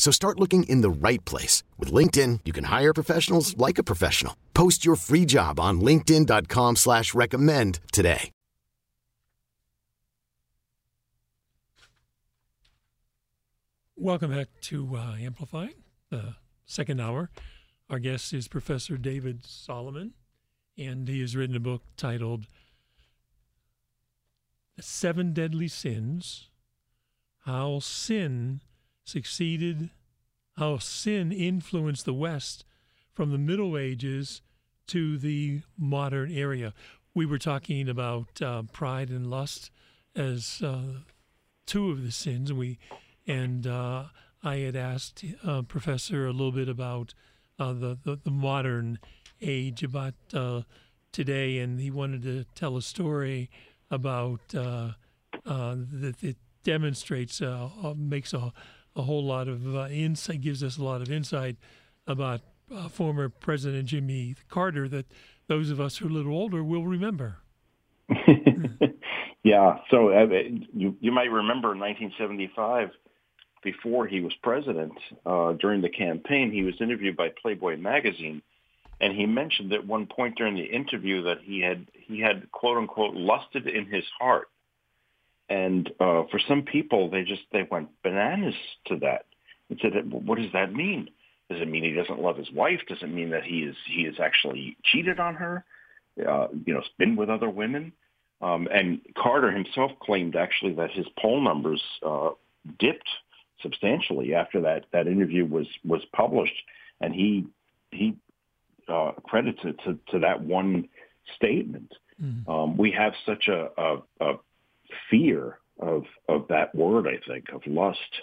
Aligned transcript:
So 0.00 0.10
start 0.10 0.40
looking 0.40 0.62
in 0.62 0.80
the 0.80 0.88
right 0.88 1.22
place. 1.26 1.62
With 1.78 1.92
LinkedIn, 1.92 2.40
you 2.46 2.54
can 2.54 2.64
hire 2.64 2.94
professionals 2.94 3.54
like 3.58 3.76
a 3.76 3.84
professional. 3.84 4.34
Post 4.54 4.82
your 4.82 4.96
free 4.96 5.26
job 5.26 5.60
on 5.60 5.82
linkedin.com 5.82 6.76
slash 6.76 7.12
recommend 7.14 7.80
today. 7.92 8.30
Welcome 13.94 14.30
back 14.30 14.48
to 14.62 14.96
uh, 14.96 15.16
Amplify, 15.20 15.66
the 16.08 16.36
second 16.64 17.02
hour. 17.02 17.28
Our 17.90 17.98
guest 17.98 18.32
is 18.32 18.48
Professor 18.48 18.96
David 18.96 19.44
Solomon, 19.44 20.14
and 20.78 21.06
he 21.06 21.20
has 21.20 21.36
written 21.36 21.54
a 21.54 21.60
book 21.60 21.82
titled 21.98 22.46
The 24.78 24.82
Seven 24.82 25.34
Deadly 25.34 25.68
Sins 25.68 26.48
How 27.44 27.80
Sin 27.80 28.62
Succeeded, 29.10 29.90
How 30.56 30.78
Sin 30.78 31.32
Influenced 31.32 32.04
the 32.04 32.14
West 32.14 32.64
from 33.12 33.32
the 33.32 33.38
Middle 33.38 33.76
Ages 33.76 34.40
to 34.86 35.18
the 35.18 35.62
modern 35.76 36.30
era. 36.30 36.72
We 37.12 37.26
were 37.26 37.38
talking 37.38 37.88
about 37.88 38.40
uh, 38.40 38.62
pride 38.72 39.08
and 39.10 39.28
lust 39.28 39.72
as 40.14 40.62
uh, 40.64 41.00
two 41.66 41.90
of 41.90 42.04
the 42.04 42.12
sins, 42.12 42.50
and 42.50 42.58
we 42.60 42.78
and 43.26 43.66
uh, 43.66 44.04
I 44.44 44.58
had 44.58 44.76
asked 44.76 45.24
uh, 45.44 45.62
Professor 45.62 46.26
a 46.26 46.32
little 46.32 46.52
bit 46.52 46.68
about 46.68 47.12
uh, 47.58 47.72
the, 47.72 47.98
the, 48.04 48.20
the 48.22 48.30
modern 48.30 49.00
age, 49.42 49.82
about 49.82 50.14
uh, 50.32 50.62
today, 51.10 51.58
and 51.58 51.80
he 51.80 51.90
wanted 51.90 52.22
to 52.22 52.44
tell 52.54 52.76
a 52.76 52.82
story 52.82 53.50
about 53.90 54.40
that 54.50 54.94
it 56.22 56.36
demonstrates, 56.62 57.42
makes 57.96 58.32
a, 58.32 58.52
a 58.96 59.02
whole 59.02 59.24
lot 59.24 59.48
of 59.48 59.76
insight, 59.90 60.40
gives 60.40 60.62
us 60.62 60.78
a 60.78 60.84
lot 60.84 61.02
of 61.02 61.10
insight 61.10 61.56
about 62.06 62.40
former 62.90 63.28
President 63.28 63.86
Jimmy 63.86 64.34
Carter 64.48 64.88
that 64.88 65.06
those 65.46 65.70
of 65.70 65.80
us 65.80 65.96
who 65.96 66.06
are 66.06 66.10
a 66.10 66.12
little 66.12 66.32
older 66.32 66.62
will 66.62 66.86
remember. 66.86 67.38
yeah, 69.44 69.78
so 69.90 70.10
uh, 70.10 70.26
you 70.74 70.96
you 71.00 71.12
might 71.12 71.30
remember 71.30 71.72
in 71.72 71.78
1975 71.78 72.90
before 73.62 74.06
he 74.06 74.20
was 74.20 74.34
president, 74.42 74.92
uh, 75.26 75.52
during 75.52 75.82
the 75.82 75.88
campaign, 75.88 76.50
he 76.50 76.62
was 76.62 76.80
interviewed 76.80 77.16
by 77.16 77.28
Playboy 77.28 77.76
magazine, 77.76 78.42
and 79.00 79.14
he 79.14 79.26
mentioned 79.26 79.72
at 79.72 79.86
one 79.86 80.06
point 80.06 80.36
during 80.36 80.54
the 80.54 80.64
interview 80.64 81.22
that 81.22 81.38
he 81.42 81.60
had 81.60 81.86
he 81.92 82.20
had 82.20 82.50
quote 82.52 82.78
unquote 82.78 83.14
lusted 83.14 83.66
in 83.66 83.86
his 83.86 84.04
heart, 84.18 84.48
and 85.50 85.88
uh, 86.00 86.22
for 86.30 86.40
some 86.48 86.62
people 86.62 87.10
they 87.10 87.24
just 87.24 87.42
they 87.52 87.66
went 87.70 87.90
bananas 88.02 88.54
to 88.86 88.96
that 89.00 89.26
and 89.68 89.78
said, 89.82 89.92
"What 90.10 90.38
does 90.38 90.52
that 90.52 90.72
mean? 90.72 91.10
Does 91.50 91.60
it 91.60 91.68
mean 91.68 91.82
he 91.84 91.92
doesn't 91.92 92.20
love 92.20 92.36
his 92.36 92.50
wife? 92.52 92.80
Does 92.88 93.02
it 93.02 93.10
mean 93.12 93.30
that 93.30 93.44
he 93.44 93.64
is 93.64 93.76
he 93.86 94.02
is 94.02 94.16
actually 94.20 94.76
cheated 94.84 95.20
on 95.20 95.34
her? 95.34 95.64
Uh, 96.18 96.48
you 96.64 96.72
know, 96.72 96.82
been 96.98 97.16
with 97.16 97.28
other 97.28 97.50
women?" 97.50 97.92
Um, 98.40 98.68
and 98.72 99.00
Carter 99.18 99.50
himself 99.50 99.90
claimed 100.00 100.34
actually 100.34 100.72
that 100.74 100.90
his 100.92 101.06
poll 101.20 101.42
numbers 101.42 101.82
uh, 102.06 102.30
dipped 102.78 103.08
substantially 103.60 104.32
after 104.34 104.62
that 104.62 104.86
that 104.92 105.06
interview 105.06 105.44
was 105.44 105.66
was 105.84 106.02
published, 106.12 106.62
and 107.00 107.14
he 107.14 107.46
he 107.90 108.16
uh, 108.88 109.12
credits 109.24 109.60
it 109.64 109.76
to, 109.84 109.98
to 110.12 110.20
that 110.20 110.40
one 110.40 110.88
statement. 111.36 111.92
Mm. 112.22 112.48
Um, 112.48 112.76
we 112.76 112.90
have 112.92 113.12
such 113.24 113.48
a, 113.48 113.68
a, 113.76 113.96
a 114.20 114.32
fear 115.10 115.58
of 115.78 116.04
of 116.28 116.46
that 116.48 116.74
word, 116.74 117.06
I 117.06 117.18
think, 117.26 117.50
of 117.52 117.66
lust. 117.66 118.22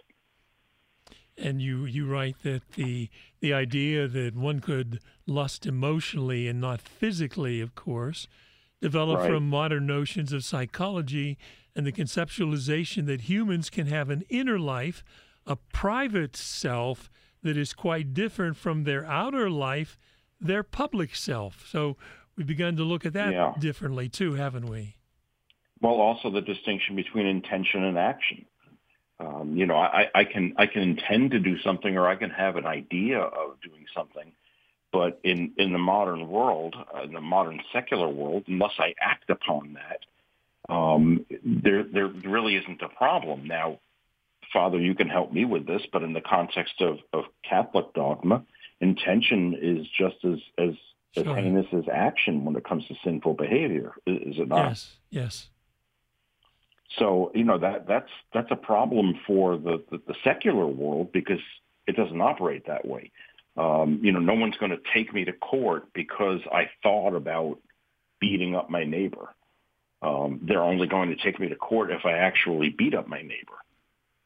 And 1.38 1.62
you 1.62 1.86
you 1.86 2.08
write 2.08 2.38
that 2.44 2.72
the 2.72 3.10
the 3.40 3.54
idea 3.54 4.08
that 4.08 4.36
one 4.36 4.60
could 4.60 5.00
lust 5.26 5.66
emotionally 5.66 6.48
and 6.48 6.60
not 6.60 6.82
physically, 6.82 7.62
of 7.62 7.76
course, 7.76 8.28
developed 8.82 9.22
right. 9.22 9.32
from 9.32 9.50
modern 9.50 9.86
notions 9.86 10.34
of 10.34 10.44
psychology 10.44 11.38
and 11.76 11.86
the 11.86 11.92
conceptualization 11.92 13.06
that 13.06 13.22
humans 13.22 13.70
can 13.70 13.86
have 13.88 14.10
an 14.10 14.24
inner 14.30 14.60
life 14.60 15.04
a 15.48 15.56
private 15.56 16.36
self 16.36 17.10
that 17.42 17.58
is 17.58 17.74
quite 17.74 18.14
different 18.14 18.58
from 18.58 18.84
their 18.84 19.06
outer 19.06 19.50
life, 19.50 19.98
their 20.40 20.64
public 20.64 21.16
self. 21.16 21.66
So 21.70 21.96
we've 22.36 22.46
begun 22.46 22.76
to 22.76 22.84
look 22.84 23.06
at 23.06 23.14
that 23.14 23.34
yeah. 23.34 23.54
differently 23.58 24.10
too, 24.10 24.34
haven't 24.34 24.68
we? 24.68 24.97
Well, 25.82 25.96
also 25.96 26.32
the 26.32 26.42
distinction 26.42 26.96
between 26.96 27.26
intention 27.26 27.84
and 27.84 27.98
action. 27.98 28.46
Um, 29.20 29.56
you 29.56 29.66
know, 29.66 29.76
I, 29.76 30.08
I 30.14 30.24
can 30.26 30.54
I 30.58 30.68
can 30.68 30.84
intend 30.84 31.32
to 31.32 31.40
do 31.40 31.60
something, 31.60 31.98
or 31.98 32.08
I 32.08 32.16
can 32.16 32.30
have 32.30 32.56
an 32.56 32.68
idea 32.68 33.20
of 33.20 33.60
doing 33.62 33.86
something, 33.96 34.32
but 34.92 35.20
in 35.24 35.54
in 35.58 35.74
the 35.74 35.80
modern 35.80 36.28
world, 36.28 36.76
uh, 36.96 37.02
in 37.02 37.14
the 37.14 37.22
modern 37.22 37.60
secular 37.74 38.08
world, 38.08 38.44
unless 38.48 38.74
I 38.78 38.94
act 39.02 39.32
upon 39.32 39.74
that, 39.74 40.74
um, 40.74 41.26
there 41.44 41.84
there 41.84 42.08
really 42.08 42.58
isn't 42.58 42.82
a 42.84 42.90
problem. 42.90 43.48
Now, 43.48 43.80
Father, 44.54 44.80
you 44.80 44.94
can 44.94 45.10
help 45.10 45.34
me 45.34 45.46
with 45.46 45.66
this, 45.66 45.82
but 45.92 46.04
in 46.04 46.14
the 46.14 46.22
context 46.22 46.82
of, 46.82 47.00
of 47.12 47.26
Catholic 47.48 47.94
dogma, 47.96 48.44
intention 48.82 49.58
is 49.60 49.88
just 49.98 50.24
as 50.24 50.40
as, 50.60 50.76
sure. 51.16 51.38
as 51.38 51.44
heinous 51.44 51.68
as 51.74 51.86
action 51.92 52.46
when 52.46 52.56
it 52.56 52.64
comes 52.64 52.86
to 52.88 52.96
sinful 53.04 53.34
behavior, 53.34 53.94
is 54.06 54.38
it 54.38 54.48
not? 54.48 54.70
Yes, 54.70 54.98
yes. 55.10 55.48
So 56.98 57.31
you 57.36 57.44
know 57.44 57.58
that 57.58 57.88
that's 57.88 58.09
that's 58.34 58.52
a 58.52 58.56
problem 58.56 59.20
for 59.28 59.58
the, 59.58 59.84
the, 59.92 60.02
the 60.08 60.16
secular 60.24 60.66
world 60.66 61.12
because 61.12 61.42
it 61.86 61.96
doesn't 61.96 62.22
operate 62.22 62.68
that 62.68 62.88
way. 62.88 63.12
Um, 63.58 64.00
you 64.03 64.12
know, 64.12 64.20
no 64.20 64.36
one's 64.36 64.58
going 64.58 64.72
to 64.72 64.80
take 64.94 65.14
me 65.14 65.25
to 65.25 65.34
court 65.34 65.92
because 65.94 66.42
I 66.52 66.70
thought 66.84 67.16
about 67.16 67.58
beating 68.20 68.56
up 68.56 68.70
my 68.70 68.84
neighbor. 68.84 69.34
Um, 70.02 70.42
they're 70.44 70.62
only 70.62 70.88
going 70.88 71.09
to 71.09 71.16
take 71.16 71.40
me 71.40 71.50
to 71.50 71.56
court 71.56 71.92
if 71.92 72.06
I 72.06 72.14
actually 72.14 72.70
beat 72.70 72.94
up 72.94 73.08
my 73.08 73.22
neighbor. 73.22 73.58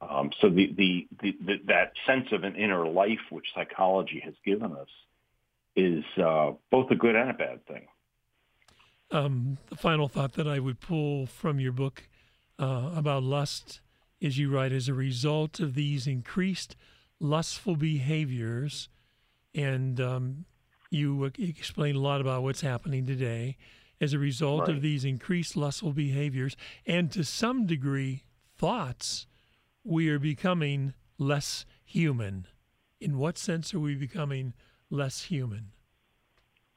Um, 0.01 0.31
so 0.41 0.49
the, 0.49 0.73
the, 0.75 1.07
the, 1.21 1.37
the, 1.45 1.53
that 1.67 1.93
sense 2.05 2.27
of 2.31 2.43
an 2.43 2.55
inner 2.55 2.85
life, 2.87 3.19
which 3.29 3.45
psychology 3.55 4.21
has 4.25 4.33
given 4.43 4.73
us, 4.73 4.87
is 5.75 6.03
uh, 6.21 6.51
both 6.69 6.91
a 6.91 6.95
good 6.95 7.15
and 7.15 7.29
a 7.29 7.33
bad 7.33 7.65
thing. 7.67 7.87
Um, 9.11 9.57
the 9.69 9.75
final 9.75 10.07
thought 10.07 10.33
that 10.33 10.47
I 10.47 10.59
would 10.59 10.79
pull 10.79 11.25
from 11.25 11.59
your 11.59 11.71
book 11.71 12.03
uh, 12.61 12.91
about 12.95 13.23
lust 13.23 13.81
is 14.21 14.37
you 14.37 14.49
write, 14.49 14.71
as 14.71 14.87
a 14.87 14.93
result 14.93 15.59
of 15.59 15.73
these 15.73 16.05
increased 16.05 16.75
lustful 17.19 17.75
behaviors, 17.75 18.87
and 19.55 19.99
um, 19.99 20.45
you 20.91 21.25
explain 21.39 21.95
a 21.95 21.99
lot 21.99 22.21
about 22.21 22.43
what's 22.43 22.61
happening 22.61 23.05
today, 23.05 23.57
as 23.99 24.13
a 24.13 24.19
result 24.19 24.61
right. 24.61 24.69
of 24.69 24.81
these 24.81 25.03
increased 25.03 25.57
lustful 25.57 25.91
behaviors, 25.91 26.55
and 26.85 27.11
to 27.11 27.23
some 27.23 27.65
degree, 27.65 28.23
thoughts 28.57 29.25
we 29.83 30.07
are 30.09 30.19
becoming 30.19 30.93
less 31.17 31.65
human. 31.83 32.45
In 32.99 33.17
what 33.17 33.37
sense 33.39 33.73
are 33.73 33.79
we 33.79 33.95
becoming 33.95 34.53
less 34.91 35.23
human? 35.23 35.71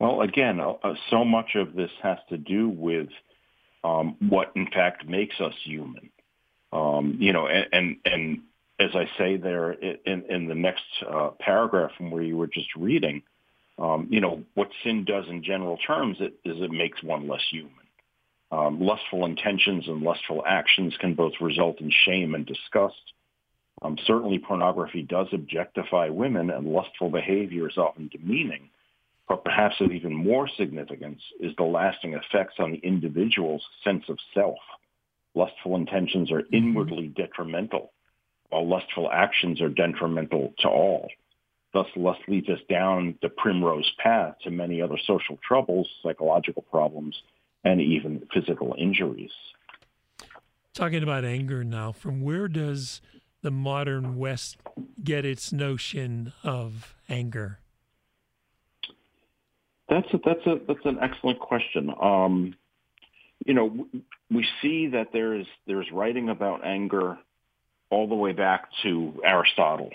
Well, 0.00 0.22
again, 0.22 0.60
uh, 0.60 0.72
uh, 0.82 0.94
so 1.10 1.24
much 1.24 1.54
of 1.54 1.74
this 1.74 1.90
has 2.02 2.18
to 2.30 2.38
do 2.38 2.70
with 2.70 3.08
um, 3.84 4.16
what, 4.28 4.52
in 4.56 4.66
fact, 4.66 5.06
makes 5.06 5.38
us 5.40 5.54
human. 5.62 6.10
Um, 6.72 7.18
you 7.20 7.32
know, 7.32 7.46
and, 7.46 7.66
and, 7.72 7.96
and 8.04 8.40
as 8.80 8.90
I 8.94 9.08
say 9.16 9.36
there 9.36 9.72
in, 9.72 10.24
in 10.28 10.48
the 10.48 10.54
next 10.54 10.82
uh, 11.08 11.30
paragraph 11.38 11.92
from 11.96 12.10
where 12.10 12.22
you 12.22 12.36
were 12.36 12.48
just 12.48 12.74
reading, 12.74 13.22
um, 13.78 14.08
you 14.10 14.20
know, 14.20 14.42
what 14.54 14.70
sin 14.82 15.04
does 15.04 15.26
in 15.28 15.44
general 15.44 15.76
terms 15.76 16.16
it, 16.20 16.34
is 16.44 16.60
it 16.60 16.72
makes 16.72 17.02
one 17.02 17.28
less 17.28 17.42
human. 17.50 17.72
Um, 18.50 18.80
lustful 18.80 19.24
intentions 19.24 19.84
and 19.86 20.02
lustful 20.02 20.42
actions 20.46 20.94
can 21.00 21.14
both 21.14 21.32
result 21.40 21.80
in 21.80 21.90
shame 22.04 22.34
and 22.34 22.46
disgust. 22.46 22.94
Um, 23.82 23.98
certainly 24.06 24.38
pornography 24.38 25.02
does 25.02 25.26
objectify 25.32 26.08
women 26.08 26.50
and 26.50 26.66
lustful 26.66 27.10
behavior 27.10 27.68
is 27.68 27.76
often 27.76 28.08
demeaning, 28.08 28.70
but 29.28 29.44
perhaps 29.44 29.76
of 29.80 29.92
even 29.92 30.12
more 30.12 30.48
significance 30.56 31.20
is 31.40 31.52
the 31.56 31.64
lasting 31.64 32.14
effects 32.14 32.54
on 32.58 32.72
the 32.72 32.78
individual's 32.78 33.64
sense 33.82 34.04
of 34.08 34.18
self. 34.34 34.58
Lustful 35.34 35.76
intentions 35.76 36.30
are 36.30 36.42
mm-hmm. 36.42 36.56
inwardly 36.56 37.08
detrimental, 37.08 37.92
while 38.50 38.68
lustful 38.68 39.10
actions 39.10 39.60
are 39.60 39.70
detrimental 39.70 40.52
to 40.58 40.68
all. 40.68 41.08
Thus, 41.72 41.86
lust 41.96 42.20
leads 42.28 42.48
us 42.48 42.60
down 42.68 43.18
the 43.20 43.28
primrose 43.28 43.90
path 43.98 44.36
to 44.44 44.50
many 44.50 44.80
other 44.80 44.98
social 45.06 45.38
troubles, 45.46 45.88
psychological 46.02 46.62
problems, 46.70 47.16
and 47.64 47.80
even 47.80 48.26
physical 48.32 48.76
injuries. 48.78 49.32
Talking 50.72 51.02
about 51.02 51.24
anger 51.24 51.64
now, 51.64 51.90
from 51.90 52.20
where 52.20 52.46
does 52.46 53.00
the 53.42 53.50
modern 53.50 54.16
West 54.16 54.56
get 55.02 55.24
its 55.24 55.52
notion 55.52 56.32
of 56.44 56.94
anger? 57.08 57.58
That's 59.88 60.06
a, 60.14 60.20
that's 60.24 60.46
a 60.46 60.56
that's 60.66 60.84
an 60.84 60.98
excellent 61.00 61.40
question. 61.40 61.90
Um, 62.00 62.54
you 63.44 63.52
know, 63.52 63.86
we 64.30 64.46
see 64.62 64.88
that 64.88 65.08
there 65.12 65.34
is 65.34 65.46
there's 65.66 65.90
writing 65.92 66.30
about 66.30 66.64
anger 66.64 67.18
all 67.90 68.08
the 68.08 68.14
way 68.14 68.32
back 68.32 68.68
to 68.82 69.20
Aristotle 69.24 69.90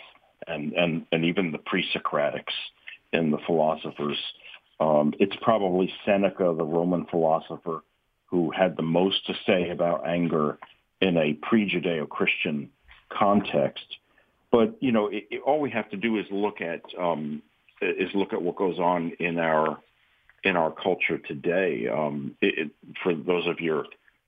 and 0.47 0.73
and 0.73 1.05
and 1.11 1.25
even 1.25 1.51
the 1.51 1.57
pre-Socratics 1.57 2.53
and 3.13 3.33
the 3.33 3.39
philosophers. 3.45 4.17
Um, 4.79 5.13
it's 5.19 5.35
probably 5.41 5.91
Seneca, 6.05 6.53
the 6.57 6.63
Roman 6.63 7.05
philosopher, 7.07 7.83
who 8.27 8.51
had 8.51 8.77
the 8.77 8.83
most 8.83 9.25
to 9.27 9.33
say 9.45 9.69
about 9.69 10.07
anger 10.07 10.57
in 11.01 11.17
a 11.17 11.33
pre-Judeo-Christian 11.33 12.69
context. 13.09 13.85
But 14.51 14.77
you 14.81 14.91
know, 14.91 15.07
it, 15.07 15.25
it, 15.31 15.41
all 15.45 15.59
we 15.59 15.71
have 15.71 15.89
to 15.89 15.97
do 15.97 16.17
is 16.17 16.25
look 16.31 16.61
at 16.61 16.81
um, 16.99 17.41
is 17.81 18.09
look 18.13 18.33
at 18.33 18.41
what 18.41 18.55
goes 18.55 18.79
on 18.79 19.11
in 19.19 19.39
our 19.39 19.79
in 20.43 20.55
our 20.55 20.71
culture 20.71 21.17
today. 21.17 21.87
Um, 21.87 22.35
it, 22.41 22.71
for 23.03 23.13
those 23.13 23.45
of 23.47 23.59
your 23.59 23.85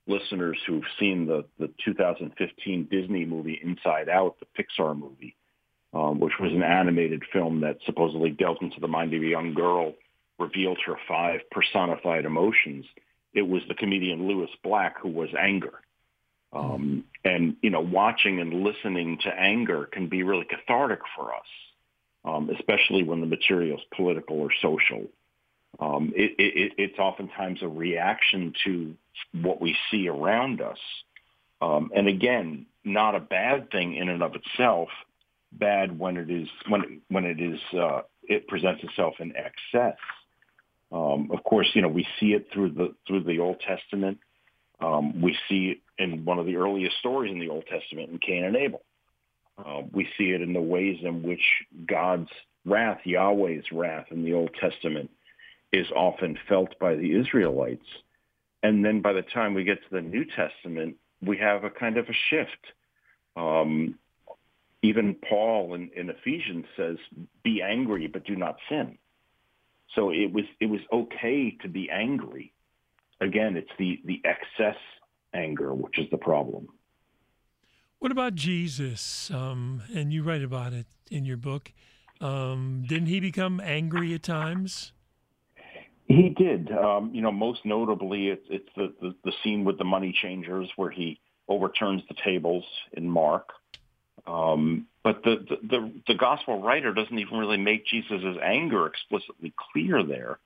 listeners 0.07 0.57
who've 0.67 0.83
seen 0.99 1.27
the 1.27 1.45
the 1.59 1.69
2015 1.85 2.87
Disney 2.89 3.25
movie 3.25 3.59
Inside 3.61 4.09
Out, 4.09 4.37
the 4.39 4.63
Pixar 4.63 4.97
movie, 4.97 5.35
um, 5.93 6.19
which 6.19 6.33
was 6.39 6.51
an 6.51 6.63
animated 6.63 7.23
film 7.31 7.61
that 7.61 7.77
supposedly 7.85 8.31
dealt 8.31 8.61
into 8.61 8.79
the 8.79 8.87
mind 8.87 9.13
of 9.13 9.21
a 9.21 9.25
young 9.25 9.53
girl, 9.53 9.93
revealed 10.39 10.79
her 10.85 10.95
five 11.07 11.41
personified 11.51 12.25
emotions. 12.25 12.85
It 13.33 13.43
was 13.43 13.61
the 13.67 13.75
comedian 13.75 14.27
Lewis 14.27 14.49
Black 14.63 14.99
who 14.99 15.09
was 15.09 15.29
anger. 15.39 15.73
Um, 16.53 17.05
and, 17.23 17.55
you 17.61 17.69
know, 17.69 17.79
watching 17.79 18.41
and 18.41 18.63
listening 18.63 19.19
to 19.23 19.29
anger 19.29 19.85
can 19.85 20.09
be 20.09 20.23
really 20.23 20.45
cathartic 20.45 20.99
for 21.15 21.33
us, 21.33 21.45
um, 22.25 22.49
especially 22.49 23.03
when 23.03 23.21
the 23.21 23.27
material 23.27 23.77
is 23.77 23.83
political 23.95 24.39
or 24.39 24.49
social. 24.61 25.07
Um, 25.79 26.13
it, 26.15 26.35
it, 26.37 26.73
it's 26.77 26.99
oftentimes 26.99 27.59
a 27.61 27.67
reaction 27.67 28.53
to 28.65 28.95
what 29.41 29.61
we 29.61 29.75
see 29.89 30.07
around 30.07 30.61
us. 30.61 30.77
Um, 31.61 31.91
and 31.95 32.07
again, 32.07 32.65
not 32.83 33.15
a 33.15 33.19
bad 33.19 33.71
thing 33.71 33.95
in 33.95 34.09
and 34.09 34.21
of 34.23 34.35
itself, 34.35 34.89
bad 35.51 35.97
when 35.97 36.17
it 36.17 36.29
is 36.29 36.47
when 36.67 37.01
when 37.09 37.25
it 37.25 37.39
is 37.39 37.59
uh, 37.73 38.01
it 38.23 38.47
presents 38.47 38.83
itself 38.83 39.15
in 39.19 39.33
excess. 39.35 39.97
Um, 40.91 41.29
of 41.31 41.43
course, 41.43 41.69
you 41.73 41.81
know 41.81 41.87
we 41.87 42.05
see 42.19 42.33
it 42.33 42.47
through 42.51 42.71
the 42.71 42.95
through 43.07 43.23
the 43.23 43.39
Old 43.39 43.59
Testament. 43.59 44.19
Um, 44.79 45.21
we 45.21 45.37
see 45.47 45.75
it 45.75 46.03
in 46.03 46.25
one 46.25 46.39
of 46.39 46.47
the 46.47 46.55
earliest 46.55 46.97
stories 46.97 47.31
in 47.31 47.39
the 47.39 47.49
Old 47.49 47.65
Testament 47.67 48.09
in 48.09 48.17
Cain 48.17 48.43
and 48.43 48.55
Abel. 48.55 48.81
Uh, 49.65 49.81
we 49.91 50.07
see 50.17 50.31
it 50.31 50.41
in 50.41 50.53
the 50.53 50.61
ways 50.61 50.97
in 51.03 51.23
which 51.23 51.43
God's 51.85 52.29
wrath, 52.65 52.99
Yahweh's 53.05 53.71
wrath 53.71 54.07
in 54.11 54.23
the 54.23 54.33
Old 54.33 54.51
Testament, 54.59 55.09
is 55.71 55.87
often 55.95 56.37
felt 56.47 56.77
by 56.79 56.95
the 56.95 57.19
Israelites. 57.19 57.85
And 58.63 58.85
then 58.85 59.01
by 59.01 59.13
the 59.13 59.21
time 59.21 59.53
we 59.53 59.63
get 59.63 59.81
to 59.83 59.89
the 59.91 60.01
New 60.01 60.25
Testament, 60.25 60.95
we 61.21 61.37
have 61.37 61.63
a 61.63 61.69
kind 61.69 61.97
of 61.97 62.07
a 62.07 62.13
shift. 62.29 62.73
Um, 63.35 63.95
even 64.83 65.15
Paul 65.29 65.73
in, 65.75 65.89
in 65.95 66.09
Ephesians 66.09 66.65
says, 66.75 66.97
"Be 67.43 67.61
angry, 67.61 68.07
but 68.07 68.25
do 68.25 68.35
not 68.35 68.57
sin." 68.69 68.97
So 69.95 70.09
it 70.11 70.31
was 70.31 70.45
it 70.59 70.67
was 70.67 70.81
okay 70.91 71.57
to 71.61 71.67
be 71.67 71.89
angry. 71.89 72.53
Again, 73.19 73.55
it's 73.57 73.71
the 73.77 74.01
the 74.05 74.21
excess 74.25 74.77
anger 75.33 75.73
which 75.73 75.97
is 75.99 76.09
the 76.09 76.17
problem. 76.17 76.67
What 78.01 78.11
about 78.11 78.33
Jesus? 78.33 79.29
Um, 79.29 79.83
and 79.93 80.11
you 80.11 80.23
write 80.23 80.41
about 80.41 80.73
it 80.73 80.87
in 81.11 81.23
your 81.23 81.37
book. 81.37 81.71
Um, 82.19 82.83
didn't 82.87 83.05
he 83.05 83.19
become 83.19 83.61
angry 83.63 84.15
at 84.15 84.23
times? 84.23 84.91
He 86.07 86.29
did. 86.29 86.71
Um, 86.71 87.11
you 87.13 87.21
know, 87.21 87.31
most 87.31 87.63
notably, 87.63 88.29
it's, 88.29 88.45
it's 88.49 88.69
the, 88.75 88.91
the, 88.99 89.15
the 89.23 89.31
scene 89.43 89.65
with 89.65 89.77
the 89.77 89.83
money 89.83 90.15
changers 90.19 90.67
where 90.77 90.89
he 90.89 91.19
overturns 91.47 92.01
the 92.09 92.15
tables 92.25 92.63
in 92.93 93.07
Mark. 93.07 93.49
Um, 94.25 94.87
but 95.03 95.21
the, 95.23 95.45
the, 95.47 95.67
the, 95.67 95.93
the, 96.07 96.15
gospel 96.15 96.59
writer 96.59 96.95
doesn't 96.95 97.19
even 97.19 97.37
really 97.37 97.57
make 97.57 97.85
Jesus' 97.85 98.35
anger 98.43 98.87
explicitly 98.87 99.53
clear 99.71 100.03
there. 100.03 100.39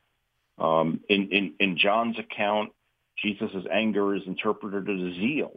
Um, 0.57 0.99
in, 1.07 1.29
in, 1.31 1.53
in 1.61 1.77
John's 1.77 2.19
account, 2.19 2.73
Jesus' 3.17 3.65
anger 3.71 4.13
is 4.13 4.23
interpreted 4.27 4.89
as 4.89 5.15
zeal. 5.15 5.53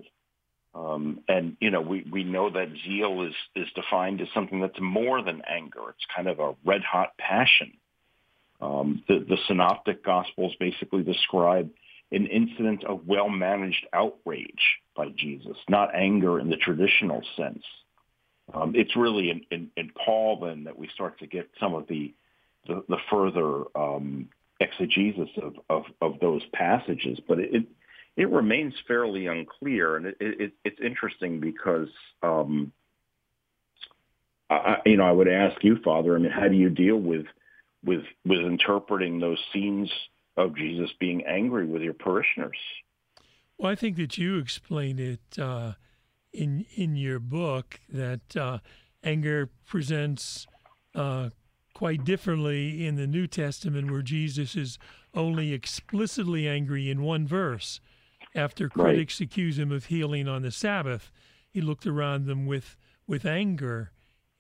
Um, 0.75 1.21
and, 1.29 1.57
you 1.61 1.71
know, 1.71 1.81
we, 1.81 2.07
we 2.11 2.25
know 2.25 2.51
that 2.51 2.69
zeal 2.85 3.23
is, 3.23 3.35
is 3.57 3.69
defined 3.75 4.21
as 4.21 4.29
something 4.35 4.61
that's 4.61 4.79
more 4.81 5.23
than 5.23 5.43
anger. 5.49 5.91
It's 5.91 6.07
kind 6.15 6.29
of 6.29 6.39
a 6.39 6.55
red 6.65 6.83
hot 6.83 7.17
passion. 7.19 7.73
Um, 8.61 9.03
the, 9.09 9.25
the 9.29 9.39
synoptic 9.47 10.05
gospels 10.05 10.55
basically 10.61 11.03
describe 11.03 11.71
an 12.11 12.27
incident 12.27 12.85
of 12.85 13.07
well-managed 13.07 13.87
outrage 13.93 14.81
by 14.97 15.09
Jesus, 15.17 15.57
not 15.69 15.95
anger 15.95 16.41
in 16.41 16.49
the 16.49 16.57
traditional 16.57 17.23
sense. 17.37 17.63
Um, 18.53 18.73
it's 18.75 18.97
really 18.97 19.31
in, 19.31 19.43
in, 19.51 19.71
in, 19.77 19.91
Paul 20.05 20.41
then 20.41 20.65
that 20.65 20.79
we 20.79 20.89
start 20.95 21.19
to 21.19 21.27
get 21.27 21.51
some 21.61 21.75
of 21.75 21.87
the 21.87 22.15
the, 22.67 22.83
the 22.89 22.97
further 23.11 23.65
um, 23.75 24.29
exegesis 24.61 25.29
of, 25.41 25.55
of, 25.71 25.85
of, 26.03 26.21
those 26.21 26.43
passages, 26.53 27.19
but 27.27 27.39
it, 27.39 27.65
it 28.19 28.29
remains 28.31 28.75
fairly 28.89 29.29
unclear, 29.29 29.97
and 29.97 30.07
it, 30.07 30.17
it, 30.21 30.53
it's 30.65 30.81
interesting 30.85 31.39
because 31.39 31.89
um, 32.21 32.73
I, 34.51 34.79
you 34.85 34.97
know 34.97 35.05
I 35.05 35.13
would 35.13 35.29
ask 35.29 35.63
you, 35.63 35.79
Father, 35.85 36.17
I 36.17 36.19
mean, 36.19 36.33
how 36.33 36.49
do 36.49 36.57
you 36.57 36.69
deal 36.69 36.97
with 36.97 37.27
with 37.85 38.03
with 38.27 38.41
interpreting 38.41 39.21
those 39.21 39.39
scenes 39.53 39.89
of 40.37 40.57
Jesus 40.57 40.91
being 40.99 41.25
angry 41.27 41.65
with 41.65 41.81
your 41.81 41.95
parishioners? 41.95 42.59
Well, 43.57 43.71
I 43.71 43.77
think 43.77 43.97
that 43.99 44.19
you 44.19 44.39
explained 44.39 44.99
it 44.99 45.39
uh, 45.39 45.75
in 46.33 46.67
in 46.75 46.97
your 46.97 47.21
book 47.21 47.79
that 47.89 48.37
uh, 48.37 48.59
anger 49.05 49.49
presents 49.65 50.49
uh, 50.93 51.31
quite 51.73 52.05
differently 52.05 52.85
in 52.85 52.97
the 52.97 53.07
New 53.07 53.29
Testament, 53.29 53.93
where 53.93 54.03
Jesus 54.03 54.57
is 54.57 54.77
only 55.15 55.53
explicitly 55.53 56.49
angry 56.49 56.91
in 56.91 57.03
one 57.03 57.25
verse. 57.25 57.79
After 58.35 58.69
critics 58.69 59.21
right. 59.21 59.27
accuse 59.27 59.59
him 59.59 59.73
of 59.73 59.87
healing 59.87 60.29
on 60.29 60.43
the 60.43 60.51
Sabbath, 60.51 61.11
he 61.51 61.61
looked 61.61 61.87
around 61.87 62.27
them 62.27 62.47
with 62.47 62.77
with 63.07 63.25
anger, 63.25 63.91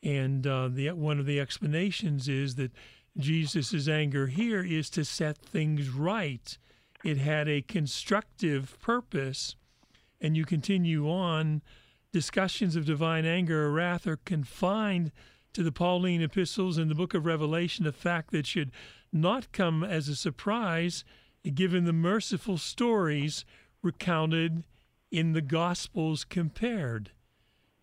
and 0.03 0.47
uh, 0.47 0.69
the 0.69 0.91
one 0.91 1.19
of 1.19 1.27
the 1.27 1.41
explanations 1.41 2.29
is 2.29 2.57
that 2.57 2.73
Jesus' 3.17 3.89
anger 3.89 4.29
here 4.29 4.63
is 4.63 4.89
to 4.91 5.05
set 5.05 5.39
things 5.39 5.89
right. 5.89 6.57
It 7.05 7.19
had 7.19 7.49
a 7.49 7.63
constructive 7.63 8.79
purpose. 8.81 9.57
And 10.21 10.37
you 10.37 10.45
continue 10.45 11.09
on 11.09 11.63
discussions 12.13 12.77
of 12.77 12.85
divine 12.85 13.25
anger 13.25 13.67
or 13.67 13.73
wrath 13.73 14.07
are 14.07 14.17
confined 14.17 15.13
to 15.53 15.63
the 15.63 15.73
Pauline 15.73 16.23
epistles 16.23 16.79
and 16.79 16.91
the 16.91 16.95
book 16.95 17.15
of 17.15 17.27
Revelation, 17.27 17.87
a 17.87 17.93
fact 17.93 18.31
that 18.33 18.47
should 18.47 18.71
not 19.13 19.51
come 19.53 19.83
as 19.83 20.09
a 20.09 20.17
surprise 20.17 21.05
given 21.55 21.85
the 21.85 21.93
merciful 21.93 22.59
stories 22.59 23.45
recounted 23.83 24.65
in 25.11 25.33
the 25.33 25.41
Gospels 25.41 26.25
compared. 26.25 27.11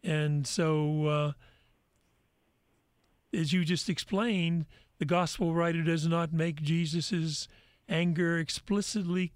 And 0.03 0.45
so, 0.45 1.05
uh, 1.05 1.31
as 3.33 3.53
you 3.53 3.65
just 3.65 3.89
explained, 3.89 4.65
the 4.99 5.05
Gospel 5.05 5.53
writer 5.53 5.83
does 5.83 6.07
not 6.07 6.31
make 6.31 6.61
Jesus' 6.61 7.47
anger 7.89 8.37
explicitly 8.37 9.33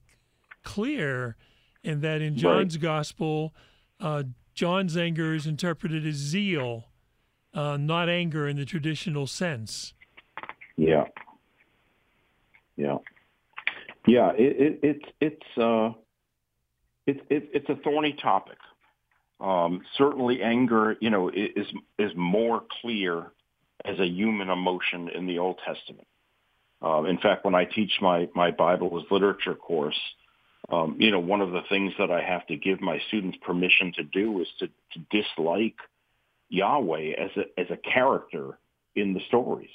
clear, 0.63 1.36
and 1.84 2.01
that 2.01 2.22
in 2.22 2.36
John's 2.36 2.75
right. 2.75 2.82
Gospel, 2.82 3.54
uh, 4.00 4.24
John's 4.54 4.96
anger 4.96 5.34
is 5.34 5.48
interpreted 5.48 6.06
as 6.06 6.16
zeal, 6.16 6.86
uh, 7.54 7.78
not 7.78 8.10
anger 8.10 8.48
in 8.48 8.58
the 8.58 8.66
traditional 8.66 9.28
sense. 9.28 9.94
Yeah. 10.78 11.06
Yeah. 12.75 12.98
Yeah. 14.08 14.32
It, 14.38 14.60
it, 14.60 14.80
it 14.84 15.01
it's 15.20 15.58
uh, 15.58 15.92
it, 17.10 17.25
it, 17.30 17.50
it's 17.54 17.70
a 17.70 17.75
thorny 17.84 18.13
topic. 18.13 18.58
Um, 19.39 19.82
certainly, 19.98 20.42
anger, 20.42 20.98
you 21.00 21.10
know, 21.10 21.30
is 21.30 21.68
is 21.98 22.12
more 22.16 22.63
clear 22.82 23.32
as 23.86 23.98
a 24.00 24.06
human 24.06 24.50
emotion 24.50 25.10
in 25.10 25.28
the 25.28 25.39
Old 25.39 25.60
Testament. 25.66 26.08
Um, 26.82 27.06
in 27.06 27.18
fact, 27.18 27.46
when 27.46 27.56
I 27.56 27.66
teach 27.66 27.94
my 28.01 28.28
my 28.36 28.51
Bible 28.51 29.00
as 29.00 29.10
literature 29.10 29.56
course, 29.56 30.00
um, 30.70 30.98
you 31.00 31.12
know, 31.12 31.20
one 31.20 31.42
of 31.42 31.51
the 31.51 31.62
things 31.70 31.94
that 32.00 32.12
I 32.12 32.22
have 32.22 32.46
to 32.48 32.58
give 32.58 32.82
my 32.82 33.00
students 33.08 33.38
permission 33.42 33.94
to 33.96 34.04
do 34.04 34.42
is 34.42 34.48
to, 34.60 34.68
to 34.68 35.00
dislike 35.10 35.78
Yahweh 36.50 37.13
as 37.18 37.32
a 37.38 37.60
as 37.60 37.68
a 37.70 37.78
character 37.78 38.58
in 38.96 39.13
the 39.13 39.22
stories. 39.28 39.70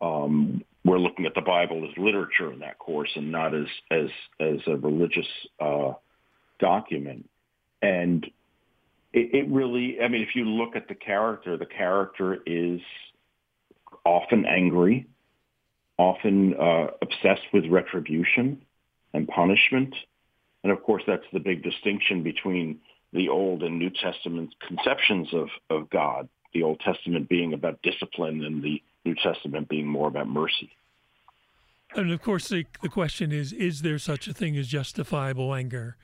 Um, 0.00 0.62
we're 0.84 0.98
looking 0.98 1.26
at 1.26 1.34
the 1.34 1.40
Bible 1.40 1.88
as 1.90 1.98
literature 1.98 2.52
in 2.52 2.60
that 2.60 2.78
course 2.78 3.10
and 3.16 3.32
not 3.32 3.52
as 3.54 3.66
as 3.90 4.08
as 4.38 4.58
a 4.68 4.76
religious 4.76 5.26
uh, 5.60 5.94
document. 6.58 7.28
And 7.82 8.24
it, 9.12 9.34
it 9.34 9.48
really, 9.50 9.98
I 10.00 10.08
mean, 10.08 10.22
if 10.22 10.34
you 10.34 10.44
look 10.44 10.76
at 10.76 10.88
the 10.88 10.94
character, 10.94 11.56
the 11.56 11.66
character 11.66 12.38
is 12.46 12.80
often 14.04 14.44
angry, 14.46 15.06
often 15.98 16.54
uh, 16.54 16.88
obsessed 17.02 17.46
with 17.52 17.66
retribution 17.66 18.62
and 19.12 19.26
punishment. 19.28 19.94
And 20.62 20.72
of 20.72 20.82
course, 20.82 21.02
that's 21.06 21.24
the 21.32 21.40
big 21.40 21.62
distinction 21.62 22.22
between 22.22 22.80
the 23.12 23.28
Old 23.28 23.62
and 23.62 23.78
New 23.78 23.90
Testament 23.90 24.54
conceptions 24.66 25.28
of, 25.32 25.48
of 25.70 25.90
God, 25.90 26.28
the 26.52 26.62
Old 26.62 26.80
Testament 26.80 27.28
being 27.28 27.54
about 27.54 27.80
discipline 27.82 28.44
and 28.44 28.62
the 28.62 28.82
New 29.04 29.14
Testament 29.14 29.68
being 29.68 29.86
more 29.86 30.08
about 30.08 30.28
mercy. 30.28 30.70
And 31.94 32.10
of 32.10 32.20
course, 32.20 32.48
the, 32.48 32.66
the 32.82 32.88
question 32.88 33.32
is 33.32 33.52
is 33.52 33.82
there 33.82 33.98
such 33.98 34.28
a 34.28 34.34
thing 34.34 34.56
as 34.56 34.68
justifiable 34.68 35.54
anger? 35.54 35.96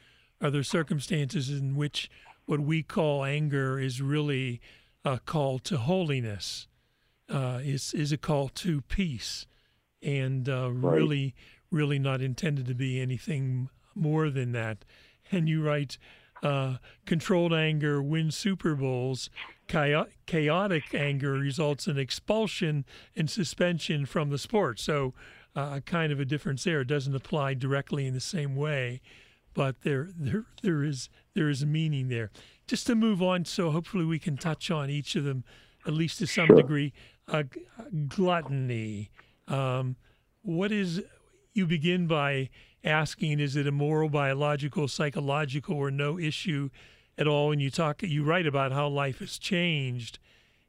Are 0.43 0.51
there 0.51 0.63
circumstances 0.63 1.49
in 1.49 1.77
which 1.77 2.11
what 2.47 2.61
we 2.61 2.83
call 2.83 3.25
anger 3.25 3.79
is 3.79 4.03
really 4.03 4.61
a 5.05 5.19
call 5.19 5.59
to 5.61 5.79
holiness, 5.79 6.67
uh, 7.31 7.61
is, 7.63 7.95
is 7.95 8.13
a 8.13 8.19
call 8.19 8.49
to 8.49 8.83
peace, 8.83 9.47
and 10.03 10.49
uh, 10.49 10.71
right. 10.73 10.97
really 10.97 11.35
really 11.73 11.99
not 11.99 12.21
intended 12.21 12.67
to 12.67 12.75
be 12.75 13.01
anything 13.01 13.69
more 13.95 14.31
than 14.31 14.53
that. 14.53 14.85
And 15.33 15.49
you 15.49 15.63
write, 15.63 15.99
uh, 16.43 16.77
controlled 17.07 17.55
anger 17.55 18.03
wins 18.03 18.37
Super 18.37 18.75
Bowls. 18.75 19.31
Chaotic 19.69 20.95
anger 20.95 21.33
results 21.33 21.87
in 21.87 21.99
expulsion 21.99 22.85
and 23.17 23.31
suspension 23.31 24.05
from 24.05 24.29
the 24.29 24.39
sport. 24.39 24.79
So, 24.79 25.15
uh, 25.57 25.81
kind 25.81 26.13
of 26.13 26.21
a 26.21 26.27
difference 26.27 26.65
there. 26.65 26.83
It 26.83 26.89
doesn't 26.89 27.15
apply 27.15 27.55
directly 27.55 28.07
in 28.07 28.13
the 28.13 28.21
same 28.21 28.55
way, 28.55 29.01
but 29.55 29.83
there, 29.83 30.09
there, 30.17 30.45
there 30.63 30.83
is 30.83 31.09
there 31.35 31.49
is 31.49 31.63
a 31.63 31.67
meaning 31.67 32.09
there. 32.09 32.31
Just 32.67 32.87
to 32.87 32.95
move 32.95 33.23
on, 33.23 33.45
so 33.45 33.71
hopefully 33.71 34.05
we 34.05 34.19
can 34.19 34.37
touch 34.37 34.71
on 34.71 34.91
each 34.91 35.17
of 35.17 35.25
them, 35.25 35.45
at 35.87 35.93
least 35.93 36.19
to 36.19 36.27
some 36.27 36.47
sure. 36.47 36.57
degree. 36.57 36.93
Uh, 37.29 37.45
gluttony. 38.09 39.11
Um, 39.49 39.97
what 40.43 40.73
is 40.73 41.03
you 41.55 41.67
begin 41.67 42.07
by 42.07 42.51
asking, 42.85 43.41
is 43.41 43.57
it 43.57 43.67
a 43.67 43.73
moral, 43.73 44.09
biological, 44.09 44.89
psychological, 44.89 45.77
or 45.77 45.91
no 45.91 46.19
issue 46.19 46.71
at 47.17 47.27
all? 47.29 47.53
And 47.53 47.61
you 47.61 47.71
talk, 47.71 48.03
you 48.03 48.25
write 48.25 48.47
about 48.47 48.73
how 48.73 48.89
life 48.89 49.21
has 49.21 49.39
changed, 49.39 50.19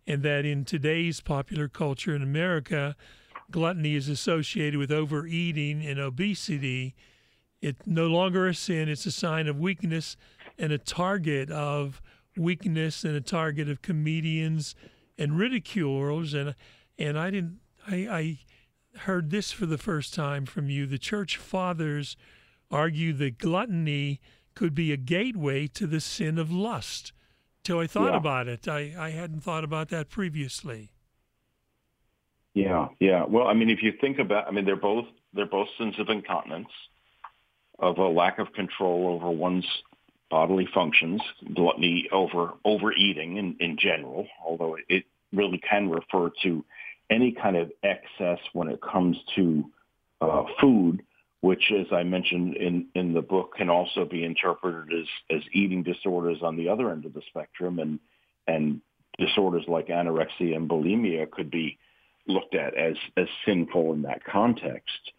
and 0.06 0.22
that 0.24 0.46
in 0.46 0.66
today's 0.66 1.22
popular 1.22 1.68
culture 1.68 2.16
in 2.16 2.22
America, 2.22 2.96
gluttony 3.50 3.96
is 3.96 4.10
associated 4.10 4.78
with 4.78 4.92
overeating 4.92 5.86
and 5.86 6.00
obesity. 6.00 6.96
It's 7.64 7.88
no 7.88 8.08
longer 8.08 8.46
a 8.46 8.54
sin; 8.54 8.90
it's 8.90 9.06
a 9.06 9.12
sign 9.12 9.48
of 9.48 9.58
weakness 9.58 10.18
and 10.58 10.74
a 10.74 10.78
target 10.78 11.50
of 11.50 12.02
weakness 12.36 13.06
and 13.06 13.16
a 13.16 13.22
target 13.22 13.70
of 13.70 13.82
comedians 13.82 14.76
and 15.18 15.38
ridiculers. 15.38 16.34
And 16.34 16.56
and 17.00 17.18
I 17.18 17.30
didn't, 17.30 17.60
I, 17.88 17.96
I 17.96 18.40
heard 19.00 19.30
this 19.30 19.54
for 19.54 19.66
the 19.66 19.78
first 19.78 20.14
time 20.14 20.46
from 20.46 20.70
you. 20.70 20.86
The 20.86 20.98
church 20.98 21.38
fathers 21.38 22.18
argue 22.70 23.14
that 23.14 23.38
gluttony 23.38 24.20
could 24.56 24.76
be 24.76 24.92
a 24.92 24.98
gateway 24.98 25.68
to 25.68 25.88
the 25.88 26.02
sin 26.02 26.38
of 26.38 26.52
lust. 26.52 27.14
Till 27.64 27.80
I 27.80 27.88
thought 27.88 28.12
yeah. 28.12 28.18
about 28.18 28.50
it, 28.50 28.68
I, 28.68 28.94
I 29.00 29.12
hadn't 29.12 29.40
thought 29.40 29.64
about 29.64 29.88
that 29.88 30.10
previously. 30.10 30.92
Yeah, 32.54 32.90
yeah. 33.00 33.24
Well, 33.26 33.48
I 33.48 33.54
mean, 33.54 33.70
if 33.70 33.82
you 33.82 33.94
think 34.02 34.20
about, 34.20 34.50
I 34.50 34.52
mean, 34.52 34.66
they're 34.66 34.76
both 34.76 35.06
they're 35.34 35.46
both 35.46 35.70
sins 35.78 35.98
of 35.98 36.10
incontinence, 36.10 36.68
of 37.84 37.98
a 37.98 38.08
lack 38.08 38.40
of 38.40 38.54
control 38.54 39.10
over 39.10 39.30
one's 39.30 39.68
bodily 40.30 40.68
functions, 40.74 41.22
gluttony 41.54 42.08
over 42.12 42.54
overeating 42.64 43.38
in, 43.38 43.56
in 43.60 43.78
general, 43.78 44.26
although 44.44 44.78
it 44.88 45.04
really 45.34 45.62
can 45.70 45.90
refer 45.90 46.32
to 46.44 46.64
any 47.10 47.34
kind 47.34 47.58
of 47.58 47.72
excess 47.84 48.40
when 48.54 48.70
it 48.70 48.80
comes 48.82 49.18
to 49.36 49.66
uh, 50.22 50.44
food, 50.62 51.04
which, 51.42 51.72
as 51.78 51.88
I 51.92 52.04
mentioned 52.04 52.56
in, 52.56 52.88
in 52.96 53.14
the 53.14 53.22
book, 53.22 53.56
can 53.58 53.70
also 53.70 54.06
be 54.06 54.24
interpreted 54.24 54.98
as, 54.98 55.38
as 55.38 55.44
eating 55.52 55.84
disorders 55.84 56.38
on 56.42 56.56
the 56.56 56.70
other 56.70 56.90
end 56.90 57.06
of 57.06 57.14
the 57.14 57.22
spectrum, 57.28 57.80
and 57.80 58.00
and 58.48 58.82
disorders 59.20 59.66
like 59.68 59.88
anorexia 59.88 60.56
and 60.56 60.70
bulimia 60.70 61.30
could 61.30 61.52
be 61.52 61.78
looked 62.28 62.56
at 62.56 62.76
as 62.76 62.96
as 63.18 63.28
sinful 63.46 63.92
in 63.94 64.04
that 64.04 64.24
context. 64.24 65.12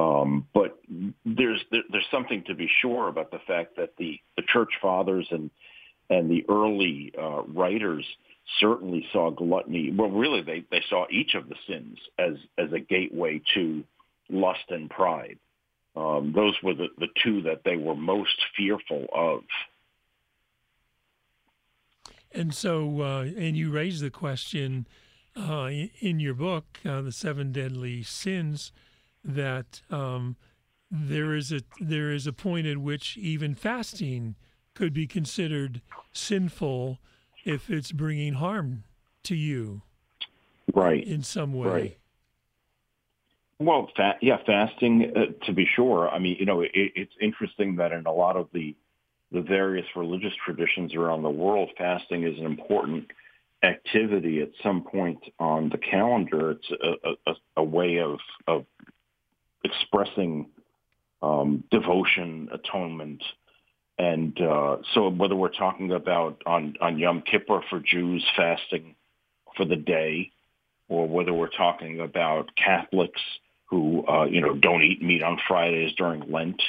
Um, 0.00 0.46
but 0.54 0.78
there's 1.26 1.60
there, 1.70 1.82
there's 1.90 2.06
something 2.10 2.42
to 2.46 2.54
be 2.54 2.68
sure 2.80 3.08
about 3.08 3.30
the 3.30 3.40
fact 3.46 3.76
that 3.76 3.96
the 3.98 4.18
the 4.36 4.42
church 4.42 4.70
fathers 4.80 5.26
and 5.30 5.50
and 6.08 6.30
the 6.30 6.44
early 6.48 7.12
uh, 7.20 7.42
writers 7.42 8.04
certainly 8.58 9.06
saw 9.12 9.30
gluttony. 9.30 9.92
Well, 9.92 10.10
really, 10.10 10.42
they, 10.42 10.64
they 10.70 10.82
saw 10.88 11.06
each 11.10 11.34
of 11.34 11.48
the 11.48 11.54
sins 11.68 11.98
as, 12.18 12.34
as 12.58 12.72
a 12.72 12.80
gateway 12.80 13.40
to 13.54 13.84
lust 14.28 14.64
and 14.70 14.90
pride. 14.90 15.38
Um, 15.94 16.32
those 16.34 16.54
were 16.62 16.74
the, 16.74 16.88
the 16.98 17.08
two 17.22 17.42
that 17.42 17.62
they 17.64 17.76
were 17.76 17.94
most 17.94 18.36
fearful 18.56 19.06
of. 19.14 19.42
And 22.32 22.54
so, 22.54 23.02
uh, 23.02 23.22
and 23.22 23.56
you 23.56 23.70
raise 23.70 24.00
the 24.00 24.10
question 24.10 24.86
uh, 25.36 25.70
in 26.00 26.20
your 26.20 26.34
book, 26.34 26.78
uh, 26.84 27.02
"The 27.02 27.12
Seven 27.12 27.50
Deadly 27.52 28.02
Sins," 28.04 28.72
that 29.24 29.82
um, 29.90 30.36
there 30.90 31.34
is 31.34 31.52
a 31.52 31.60
there 31.80 32.10
is 32.10 32.26
a 32.26 32.32
point 32.32 32.66
at 32.66 32.78
which 32.78 33.16
even 33.16 33.54
fasting 33.54 34.34
could 34.74 34.92
be 34.92 35.06
considered 35.06 35.82
sinful 36.12 36.98
if 37.44 37.70
it's 37.70 37.92
bringing 37.92 38.34
harm 38.34 38.84
to 39.22 39.34
you, 39.34 39.82
right, 40.74 41.04
in 41.04 41.22
some 41.22 41.52
way. 41.52 41.68
Right. 41.68 41.98
Well, 43.58 43.90
fa- 43.94 44.16
yeah, 44.22 44.38
fasting 44.46 45.12
uh, 45.14 45.44
to 45.44 45.52
be 45.52 45.66
sure. 45.76 46.08
I 46.08 46.18
mean, 46.18 46.36
you 46.40 46.46
know, 46.46 46.62
it, 46.62 46.70
it's 46.74 47.12
interesting 47.20 47.76
that 47.76 47.92
in 47.92 48.06
a 48.06 48.12
lot 48.12 48.36
of 48.36 48.48
the 48.52 48.74
the 49.32 49.42
various 49.42 49.86
religious 49.94 50.32
traditions 50.44 50.94
around 50.94 51.22
the 51.22 51.30
world, 51.30 51.70
fasting 51.78 52.24
is 52.24 52.36
an 52.38 52.46
important 52.46 53.10
activity 53.62 54.40
at 54.40 54.50
some 54.62 54.82
point 54.82 55.20
on 55.38 55.68
the 55.68 55.78
calendar. 55.78 56.52
It's 56.52 56.70
a, 56.70 57.30
a, 57.30 57.34
a 57.58 57.64
way 57.64 57.98
of 57.98 58.18
of 58.46 58.64
expressing 59.64 60.50
um, 61.22 61.64
devotion, 61.70 62.48
atonement, 62.52 63.22
and 63.98 64.40
uh, 64.40 64.78
so 64.94 65.10
whether 65.10 65.36
we're 65.36 65.50
talking 65.50 65.92
about 65.92 66.42
on, 66.46 66.74
on 66.80 66.98
Yom 66.98 67.22
Kippur 67.22 67.62
for 67.68 67.80
Jews 67.80 68.24
fasting 68.34 68.94
for 69.56 69.66
the 69.66 69.76
day, 69.76 70.30
or 70.88 71.06
whether 71.06 71.34
we're 71.34 71.48
talking 71.48 72.00
about 72.00 72.50
Catholics 72.56 73.20
who, 73.66 74.04
uh, 74.06 74.24
you 74.24 74.40
know, 74.40 74.54
don't 74.54 74.82
eat 74.82 75.02
meat 75.02 75.22
on 75.22 75.38
Fridays 75.46 75.92
during 75.96 76.30
Lent, 76.30 76.60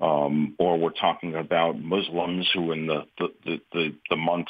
um, 0.00 0.54
or 0.58 0.78
we're 0.78 0.90
talking 0.90 1.34
about 1.34 1.80
Muslims 1.80 2.48
who 2.54 2.72
in 2.72 2.86
the, 2.86 3.04
the, 3.18 3.60
the, 3.72 3.94
the, 4.10 4.16
month 4.16 4.48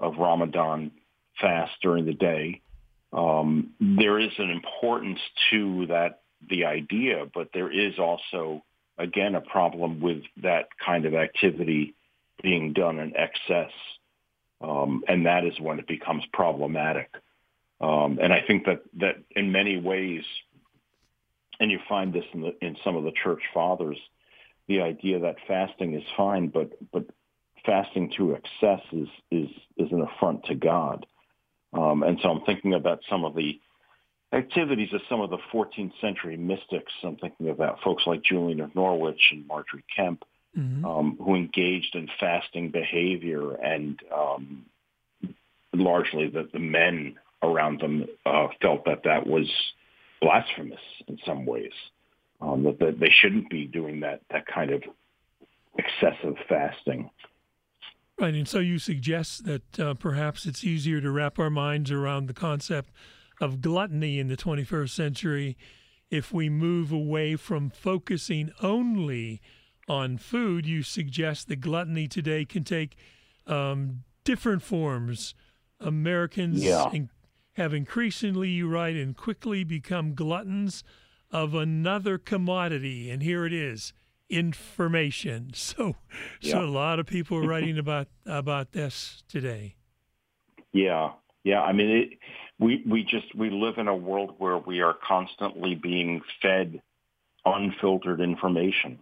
of 0.00 0.16
Ramadan 0.18 0.92
fast 1.40 1.72
during 1.82 2.06
the 2.06 2.14
day. 2.14 2.62
Um, 3.12 3.72
there 3.80 4.18
is 4.18 4.30
an 4.38 4.50
importance 4.50 5.18
to 5.50 5.86
that, 5.86 6.20
the 6.48 6.64
idea, 6.64 7.26
but 7.32 7.50
there 7.52 7.70
is 7.70 7.98
also 7.98 8.62
again, 8.98 9.34
a 9.34 9.40
problem 9.40 10.00
with 10.00 10.22
that 10.42 10.68
kind 10.84 11.04
of 11.04 11.14
activity 11.14 11.94
being 12.42 12.72
done 12.72 12.98
in 12.98 13.14
excess. 13.16 13.72
Um, 14.60 15.04
and 15.06 15.26
that 15.26 15.44
is 15.44 15.58
when 15.60 15.78
it 15.78 15.86
becomes 15.86 16.24
problematic. 16.32 17.10
Um, 17.80 18.18
and 18.22 18.32
I 18.32 18.42
think 18.46 18.64
that, 18.64 18.82
that 19.00 19.16
in 19.34 19.52
many 19.52 19.76
ways, 19.78 20.22
and 21.60 21.70
you 21.70 21.78
find 21.88 22.12
this 22.12 22.24
in, 22.32 22.40
the, 22.40 22.56
in 22.62 22.76
some 22.82 22.96
of 22.96 23.04
the 23.04 23.12
church 23.12 23.42
fathers, 23.52 23.98
the 24.66 24.80
idea 24.80 25.20
that 25.20 25.36
fasting 25.46 25.94
is 25.94 26.02
fine, 26.16 26.48
but, 26.48 26.70
but 26.90 27.04
fasting 27.64 28.12
to 28.16 28.34
excess 28.34 28.80
is 28.92 29.08
is 29.30 29.48
is 29.76 29.90
an 29.92 30.00
affront 30.00 30.44
to 30.44 30.54
God. 30.54 31.06
Um, 31.72 32.02
and 32.02 32.18
so 32.22 32.30
I'm 32.30 32.44
thinking 32.44 32.74
about 32.74 33.00
some 33.10 33.24
of 33.24 33.34
the 33.34 33.60
activities 34.32 34.92
of 34.92 35.00
some 35.08 35.20
of 35.20 35.30
the 35.30 35.38
14th 35.52 35.92
century 36.00 36.36
mystics. 36.36 36.92
I'm 37.02 37.16
thinking 37.16 37.48
about 37.48 37.80
folks 37.82 38.04
like 38.06 38.22
Julian 38.22 38.60
of 38.60 38.74
Norwich 38.74 39.20
and 39.30 39.46
Margery 39.46 39.84
Kempe, 39.96 40.22
mm-hmm. 40.56 40.84
um, 40.84 41.18
who 41.22 41.34
engaged 41.34 41.94
in 41.94 42.08
fasting 42.18 42.70
behavior, 42.70 43.52
and 43.52 43.98
um, 44.14 44.66
largely 45.72 46.28
the, 46.28 46.48
the 46.52 46.58
men 46.58 47.16
around 47.42 47.80
them 47.80 48.06
uh, 48.24 48.48
felt 48.60 48.84
that 48.86 49.02
that 49.04 49.26
was 49.26 49.50
blasphemous 50.20 50.80
in 51.08 51.18
some 51.24 51.46
ways. 51.46 51.72
Um, 52.38 52.64
that, 52.64 52.78
that 52.80 53.00
they 53.00 53.08
shouldn't 53.08 53.48
be 53.48 53.66
doing 53.66 54.00
that 54.00 54.20
that 54.30 54.46
kind 54.46 54.70
of 54.70 54.82
excessive 55.78 56.34
fasting. 56.46 57.08
Right, 58.18 58.34
and 58.34 58.46
so 58.46 58.58
you 58.58 58.78
suggest 58.78 59.44
that 59.44 59.80
uh, 59.80 59.94
perhaps 59.94 60.44
it's 60.44 60.62
easier 60.62 61.00
to 61.00 61.10
wrap 61.10 61.38
our 61.38 61.48
minds 61.48 61.90
around 61.90 62.26
the 62.26 62.34
concept 62.34 62.90
of 63.40 63.60
gluttony 63.60 64.18
in 64.18 64.28
the 64.28 64.36
21st 64.36 64.90
century 64.90 65.56
if 66.10 66.32
we 66.32 66.48
move 66.48 66.92
away 66.92 67.36
from 67.36 67.70
focusing 67.70 68.52
only 68.62 69.40
on 69.88 70.16
food. 70.16 70.66
You 70.66 70.82
suggest 70.82 71.48
that 71.48 71.60
gluttony 71.60 72.08
today 72.08 72.44
can 72.44 72.64
take 72.64 72.96
um, 73.46 74.04
different 74.24 74.62
forms. 74.62 75.34
Americans 75.80 76.62
yeah. 76.62 76.90
in, 76.90 77.10
have 77.54 77.74
increasingly, 77.74 78.50
you 78.50 78.68
write, 78.68 78.96
and 78.96 79.16
quickly 79.16 79.64
become 79.64 80.14
gluttons 80.14 80.82
of 81.30 81.54
another 81.54 82.18
commodity. 82.18 83.10
And 83.10 83.22
here 83.22 83.44
it 83.44 83.52
is 83.52 83.92
information. 84.28 85.50
So, 85.54 85.96
yeah. 86.40 86.52
so 86.52 86.64
a 86.64 86.66
lot 86.66 86.98
of 86.98 87.06
people 87.06 87.38
are 87.38 87.48
writing 87.48 87.78
about 87.78 88.08
about 88.24 88.72
this 88.72 89.22
today. 89.28 89.76
Yeah, 90.72 91.12
yeah. 91.46 91.62
I 91.62 91.72
mean, 91.72 91.90
it, 91.90 92.18
we 92.58 92.82
we 92.88 93.02
just 93.04 93.34
we 93.34 93.50
live 93.50 93.78
in 93.78 93.88
a 93.88 93.96
world 93.96 94.34
where 94.38 94.58
we 94.58 94.80
are 94.80 94.94
constantly 95.06 95.74
being 95.74 96.20
fed 96.42 96.82
unfiltered 97.44 98.20
information. 98.20 98.98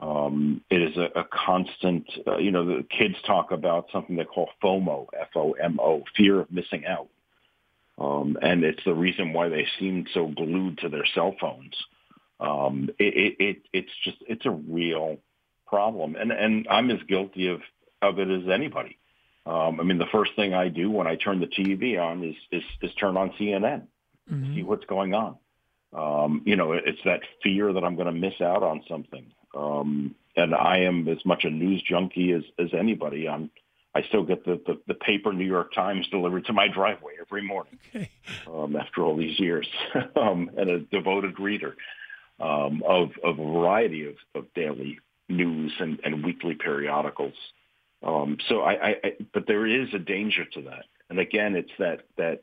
Um, 0.00 0.62
it 0.70 0.82
is 0.82 0.96
a, 0.96 1.20
a 1.20 1.24
constant. 1.24 2.06
Uh, 2.26 2.38
you 2.38 2.50
know, 2.50 2.64
the 2.64 2.86
kids 2.96 3.16
talk 3.26 3.50
about 3.50 3.86
something 3.92 4.16
they 4.16 4.24
call 4.24 4.50
FOMO, 4.62 5.06
F-O-M-O, 5.20 6.04
fear 6.16 6.40
of 6.40 6.50
missing 6.50 6.84
out, 6.86 7.08
um, 7.98 8.38
and 8.42 8.64
it's 8.64 8.84
the 8.84 8.94
reason 8.94 9.32
why 9.32 9.48
they 9.48 9.66
seem 9.78 10.06
so 10.14 10.28
glued 10.28 10.78
to 10.78 10.88
their 10.88 11.06
cell 11.14 11.34
phones 11.40 11.74
um, 12.40 12.90
it, 12.98 13.36
it, 13.38 13.62
it's 13.72 13.92
just 14.04 14.18
it's 14.28 14.46
a 14.46 14.50
real 14.50 15.18
problem, 15.66 16.16
and 16.16 16.32
and 16.32 16.66
I'm 16.68 16.90
as 16.90 17.02
guilty 17.08 17.48
of 17.48 17.60
of 18.02 18.18
it 18.18 18.28
as 18.28 18.48
anybody. 18.52 18.98
Um, 19.46 19.80
I 19.80 19.82
mean, 19.82 19.98
the 19.98 20.06
first 20.10 20.32
thing 20.36 20.54
I 20.54 20.68
do 20.68 20.90
when 20.90 21.06
I 21.06 21.16
turn 21.16 21.40
the 21.40 21.46
TV 21.46 22.00
on 22.00 22.24
is 22.24 22.36
is, 22.50 22.62
is 22.82 22.94
turn 22.94 23.16
on 23.16 23.30
CNN, 23.38 23.82
mm-hmm. 24.30 24.54
see 24.54 24.62
what's 24.62 24.86
going 24.86 25.14
on. 25.14 25.36
Um, 25.92 26.42
you 26.44 26.56
know, 26.56 26.72
it's 26.72 26.98
that 27.04 27.20
fear 27.42 27.72
that 27.72 27.84
I'm 27.84 27.94
going 27.94 28.06
to 28.06 28.12
miss 28.12 28.40
out 28.40 28.62
on 28.62 28.82
something. 28.88 29.32
Um, 29.54 30.14
and 30.36 30.54
I 30.54 30.78
am 30.78 31.06
as 31.08 31.24
much 31.24 31.44
a 31.44 31.50
news 31.50 31.82
junkie 31.88 32.32
as, 32.32 32.42
as 32.58 32.74
anybody. 32.74 33.28
I'm, 33.28 33.50
I 33.94 34.02
still 34.02 34.24
get 34.24 34.44
the, 34.44 34.60
the, 34.66 34.80
the 34.88 34.94
paper 34.94 35.32
New 35.32 35.44
York 35.44 35.72
Times 35.72 36.08
delivered 36.08 36.46
to 36.46 36.52
my 36.52 36.66
driveway 36.66 37.12
every 37.20 37.42
morning 37.42 37.78
okay. 37.94 38.10
um, 38.48 38.74
after 38.74 39.02
all 39.02 39.16
these 39.16 39.38
years 39.38 39.68
um, 40.16 40.50
and 40.56 40.68
a 40.68 40.80
devoted 40.80 41.38
reader 41.38 41.76
um, 42.40 42.82
of, 42.86 43.10
of 43.22 43.38
a 43.38 43.52
variety 43.52 44.08
of, 44.08 44.16
of 44.34 44.52
daily 44.54 44.98
news 45.28 45.72
and, 45.78 46.00
and 46.02 46.24
weekly 46.24 46.54
periodicals. 46.54 47.34
Um, 48.04 48.36
so 48.48 48.60
I, 48.60 48.72
I, 48.72 48.94
I, 49.02 49.12
but 49.32 49.46
there 49.46 49.66
is 49.66 49.88
a 49.94 49.98
danger 49.98 50.44
to 50.44 50.62
that. 50.62 50.84
And 51.08 51.18
again, 51.18 51.56
it's 51.56 51.70
that, 51.78 52.02
that 52.16 52.42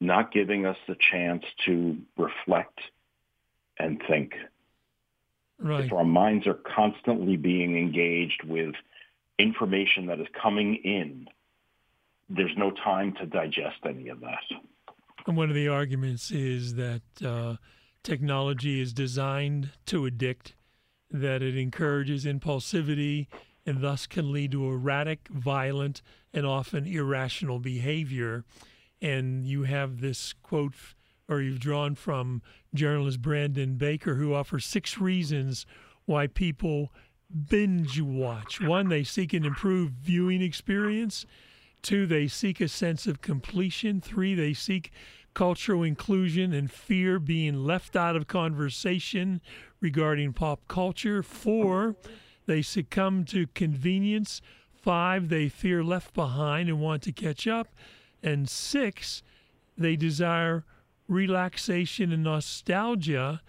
not 0.00 0.32
giving 0.32 0.66
us 0.66 0.76
the 0.88 0.96
chance 1.10 1.44
to 1.66 1.98
reflect 2.16 2.80
and 3.78 4.02
think. 4.08 4.32
Right. 5.58 5.84
If 5.84 5.92
our 5.92 6.04
minds 6.04 6.46
are 6.46 6.54
constantly 6.54 7.36
being 7.36 7.76
engaged 7.76 8.42
with 8.44 8.74
information 9.38 10.06
that 10.06 10.18
is 10.18 10.26
coming 10.40 10.76
in, 10.76 11.28
there's 12.28 12.56
no 12.56 12.70
time 12.70 13.14
to 13.20 13.26
digest 13.26 13.78
any 13.84 14.08
of 14.08 14.20
that. 14.20 14.42
And 15.26 15.36
one 15.36 15.50
of 15.50 15.54
the 15.54 15.68
arguments 15.68 16.30
is 16.30 16.74
that 16.74 17.02
uh, 17.24 17.56
technology 18.02 18.80
is 18.80 18.92
designed 18.92 19.70
to 19.86 20.06
addict, 20.06 20.54
that 21.10 21.42
it 21.42 21.56
encourages 21.56 22.24
impulsivity 22.24 23.28
and 23.64 23.80
thus 23.80 24.06
can 24.06 24.32
lead 24.32 24.52
to 24.52 24.66
erratic, 24.66 25.28
violent, 25.28 26.02
and 26.32 26.46
often 26.46 26.86
irrational 26.86 27.58
behavior. 27.58 28.44
And 29.00 29.46
you 29.46 29.64
have 29.64 30.00
this 30.00 30.32
quote, 30.32 30.74
or 31.28 31.40
you've 31.40 31.60
drawn 31.60 31.94
from 31.94 32.42
journalist 32.74 33.22
Brandon 33.22 33.76
Baker, 33.76 34.16
who 34.16 34.34
offers 34.34 34.64
six 34.64 34.98
reasons 34.98 35.66
why 36.04 36.26
people 36.26 36.92
binge 37.48 38.00
watch. 38.00 38.60
One, 38.60 38.88
they 38.88 39.04
seek 39.04 39.32
an 39.32 39.44
improved 39.44 39.94
viewing 39.98 40.42
experience. 40.42 41.24
Two, 41.82 42.06
they 42.06 42.28
seek 42.28 42.60
a 42.60 42.68
sense 42.68 43.06
of 43.06 43.20
completion. 43.20 44.00
Three, 44.00 44.34
they 44.34 44.52
seek 44.52 44.92
cultural 45.34 45.82
inclusion 45.82 46.52
and 46.52 46.70
fear 46.70 47.18
being 47.18 47.64
left 47.64 47.96
out 47.96 48.16
of 48.16 48.26
conversation 48.26 49.40
regarding 49.80 50.32
pop 50.32 50.68
culture. 50.68 51.22
Four, 51.22 51.96
they 52.52 52.60
succumb 52.60 53.24
to 53.24 53.46
convenience. 53.54 54.42
Five, 54.74 55.30
they 55.30 55.48
fear 55.48 55.82
left 55.82 56.12
behind 56.12 56.68
and 56.68 56.82
want 56.82 57.02
to 57.04 57.12
catch 57.12 57.46
up. 57.46 57.68
And 58.22 58.46
six, 58.46 59.22
they 59.78 59.96
desire 59.96 60.66
relaxation 61.08 62.12
and 62.12 62.22
nostalgia. 62.22 63.40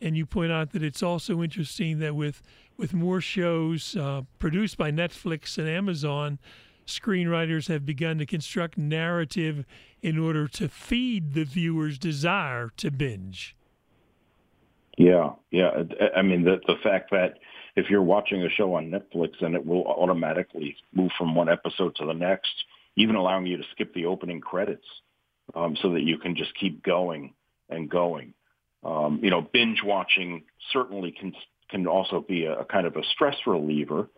And 0.00 0.16
you 0.16 0.26
point 0.26 0.52
out 0.52 0.70
that 0.70 0.82
it's 0.84 1.02
also 1.02 1.42
interesting 1.42 1.98
that 1.98 2.14
with 2.14 2.40
with 2.76 2.94
more 2.94 3.20
shows 3.20 3.96
uh, 3.96 4.22
produced 4.38 4.78
by 4.78 4.92
Netflix 4.92 5.58
and 5.58 5.68
Amazon, 5.68 6.38
screenwriters 6.86 7.66
have 7.66 7.84
begun 7.84 8.18
to 8.18 8.26
construct 8.26 8.78
narrative 8.78 9.66
in 10.02 10.18
order 10.18 10.46
to 10.46 10.68
feed 10.68 11.34
the 11.34 11.44
viewer's 11.44 11.98
desire 11.98 12.70
to 12.76 12.92
binge. 12.92 13.56
Yeah, 14.96 15.30
yeah. 15.50 15.82
I 16.16 16.22
mean, 16.22 16.44
the 16.44 16.60
the 16.68 16.76
fact 16.80 17.10
that 17.10 17.38
if 17.76 17.90
you're 17.90 18.02
watching 18.02 18.42
a 18.42 18.50
show 18.50 18.74
on 18.74 18.90
Netflix 18.90 19.42
and 19.42 19.54
it 19.54 19.64
will 19.64 19.84
automatically 19.84 20.76
move 20.92 21.10
from 21.16 21.34
one 21.34 21.48
episode 21.48 21.96
to 21.96 22.06
the 22.06 22.12
next, 22.12 22.52
even 22.96 23.16
allowing 23.16 23.46
you 23.46 23.56
to 23.56 23.64
skip 23.72 23.94
the 23.94 24.06
opening 24.06 24.40
credits, 24.40 24.86
um, 25.54 25.76
so 25.80 25.92
that 25.92 26.02
you 26.02 26.18
can 26.18 26.36
just 26.36 26.54
keep 26.54 26.82
going 26.82 27.34
and 27.68 27.88
going. 27.88 28.34
Um, 28.84 29.20
you 29.22 29.30
know, 29.30 29.40
binge 29.40 29.82
watching 29.84 30.42
certainly 30.72 31.12
can 31.12 31.32
can 31.70 31.86
also 31.86 32.20
be 32.20 32.44
a, 32.44 32.60
a 32.60 32.64
kind 32.64 32.86
of 32.86 32.96
a 32.96 33.04
stress 33.14 33.36
reliever 33.46 34.08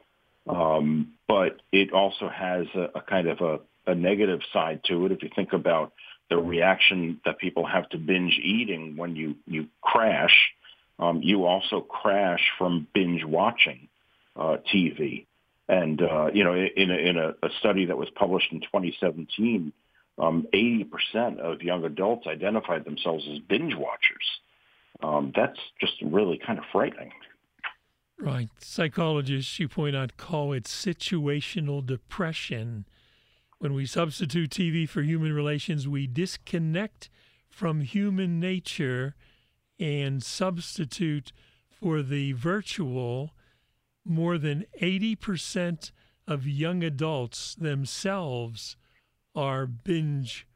um, 0.46 1.14
but 1.26 1.60
it 1.72 1.92
also 1.92 2.28
has 2.28 2.66
a, 2.74 2.98
a 2.98 3.00
kind 3.00 3.28
of 3.28 3.40
a, 3.40 3.90
a 3.90 3.94
negative 3.94 4.40
side 4.52 4.80
to 4.84 5.06
it. 5.06 5.12
If 5.12 5.22
you 5.22 5.30
think 5.34 5.52
about 5.52 5.92
the 6.30 6.36
reaction 6.36 7.20
that 7.24 7.38
people 7.38 7.66
have 7.66 7.88
to 7.90 7.98
binge 7.98 8.38
eating 8.42 8.96
when 8.96 9.16
you, 9.16 9.36
you 9.46 9.68
crash, 9.82 10.34
um, 10.98 11.20
you 11.22 11.44
also 11.44 11.80
crash 11.80 12.52
from 12.58 12.86
binge 12.94 13.24
watching 13.24 13.88
uh, 14.36 14.58
TV. 14.72 15.26
And, 15.68 16.00
uh, 16.02 16.26
you 16.32 16.44
know, 16.44 16.54
in, 16.54 16.90
a, 16.90 16.94
in 16.94 17.16
a, 17.16 17.30
a 17.42 17.50
study 17.58 17.86
that 17.86 17.96
was 17.96 18.08
published 18.10 18.52
in 18.52 18.60
2017, 18.60 19.72
um, 20.18 20.46
80% 20.52 21.38
of 21.38 21.62
young 21.62 21.84
adults 21.84 22.26
identified 22.26 22.84
themselves 22.84 23.26
as 23.32 23.38
binge 23.40 23.74
watchers. 23.74 24.40
Um, 25.02 25.32
that's 25.34 25.58
just 25.80 25.94
really 26.02 26.38
kind 26.44 26.58
of 26.58 26.64
frightening. 26.70 27.12
Right. 28.18 28.48
Psychologists, 28.58 29.58
you 29.58 29.68
point 29.68 29.96
out, 29.96 30.16
call 30.16 30.52
it 30.52 30.64
situational 30.64 31.84
depression. 31.84 32.86
When 33.58 33.74
we 33.74 33.86
substitute 33.86 34.50
TV 34.50 34.88
for 34.88 35.02
human 35.02 35.32
relations, 35.32 35.88
we 35.88 36.06
disconnect 36.06 37.10
from 37.50 37.80
human 37.80 38.38
nature 38.38 39.14
and 39.78 40.22
substitute 40.22 41.32
for 41.70 42.02
the 42.02 42.32
virtual. 42.32 43.32
More 44.04 44.36
than 44.38 44.66
80% 44.80 45.90
of 46.26 46.46
young 46.46 46.82
adults 46.82 47.54
themselves 47.54 48.76
are 49.34 49.66
binge 49.66 50.46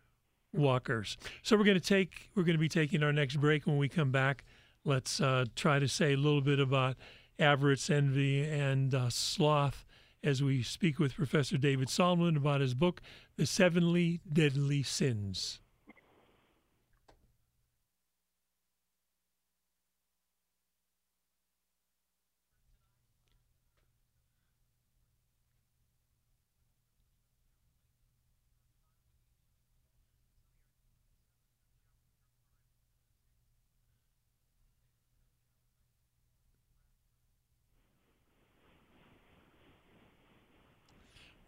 walkers. 0.53 1.17
So 1.43 1.57
we're 1.57 1.65
going 1.65 1.81
to 1.81 1.87
take 1.87 2.31
we're 2.35 2.43
going 2.43 2.57
to 2.57 2.61
be 2.61 2.69
taking 2.69 3.03
our 3.03 3.13
next 3.13 3.37
break 3.37 3.67
when 3.67 3.77
we 3.77 3.89
come 3.89 4.11
back. 4.11 4.45
Let's 4.85 5.21
uh, 5.21 5.47
try 5.55 5.79
to 5.79 5.89
say 5.89 6.15
a 6.15 6.17
little 6.17 6.41
bit 6.41 6.61
about 6.61 6.97
avarice, 7.39 7.91
envy, 7.91 8.43
and 8.43 8.95
uh, 8.95 9.11
sloth 9.11 9.85
as 10.23 10.43
we 10.43 10.63
speak 10.63 10.99
with 10.99 11.15
Professor 11.15 11.57
David 11.57 11.89
Solomon 11.89 12.37
about 12.37 12.61
his 12.61 12.75
book, 12.75 13.01
The 13.37 13.47
Sevenly 13.47 14.21
Deadly 14.31 14.83
Sins. 14.83 15.61